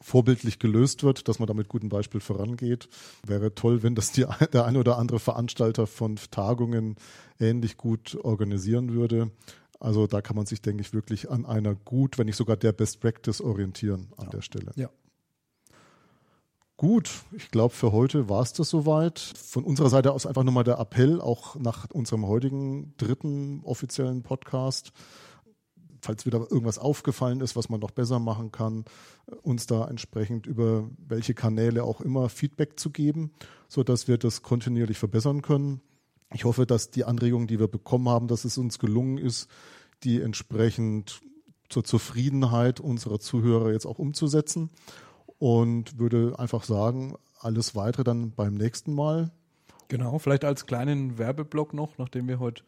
[0.00, 2.88] vorbildlich gelöst wird, dass man da mit gutem Beispiel vorangeht.
[3.26, 6.94] Wäre toll, wenn das die, der eine oder andere Veranstalter von Tagungen
[7.40, 9.32] ähnlich gut organisieren würde.
[9.80, 12.72] Also da kann man sich, denke ich, wirklich an einer gut, wenn nicht sogar der
[12.72, 14.30] Best Practice orientieren an ja.
[14.30, 14.72] der Stelle.
[14.76, 14.88] Ja.
[16.80, 19.18] Gut, ich glaube, für heute war es das soweit.
[19.18, 24.92] Von unserer Seite aus einfach nochmal der Appell, auch nach unserem heutigen dritten offiziellen Podcast,
[26.00, 28.86] falls wieder irgendwas aufgefallen ist, was man noch besser machen kann,
[29.42, 33.32] uns da entsprechend über welche Kanäle auch immer Feedback zu geben,
[33.68, 35.82] sodass wir das kontinuierlich verbessern können.
[36.32, 39.50] Ich hoffe, dass die Anregungen, die wir bekommen haben, dass es uns gelungen ist,
[40.02, 41.20] die entsprechend
[41.68, 44.70] zur Zufriedenheit unserer Zuhörer jetzt auch umzusetzen
[45.40, 49.32] und würde einfach sagen, alles weitere dann beim nächsten Mal.
[49.88, 52.62] Genau, vielleicht als kleinen Werbeblock noch, nachdem wir heute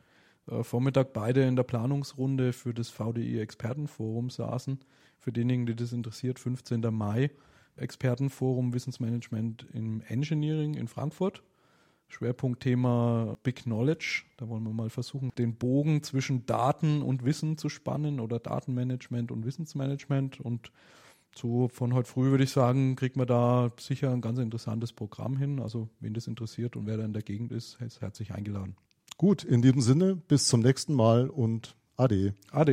[0.48, 4.80] äh, Vormittag beide in der Planungsrunde für das VDI Expertenforum saßen.
[5.18, 6.80] Für diejenigen, die das interessiert, 15.
[6.90, 7.30] Mai
[7.76, 11.42] Expertenforum Wissensmanagement im Engineering in Frankfurt.
[12.08, 14.24] Schwerpunktthema Big Knowledge.
[14.38, 19.30] Da wollen wir mal versuchen, den Bogen zwischen Daten und Wissen zu spannen oder Datenmanagement
[19.30, 20.40] und Wissensmanagement.
[20.40, 20.72] Und
[21.36, 25.36] so von heute früh würde ich sagen, kriegt man da sicher ein ganz interessantes Programm
[25.36, 25.60] hin.
[25.60, 28.76] Also wen das interessiert und wer da in der Gegend ist, ist herzlich eingeladen.
[29.16, 32.34] Gut, in diesem Sinne, bis zum nächsten Mal und Ade.
[32.50, 32.72] Ade.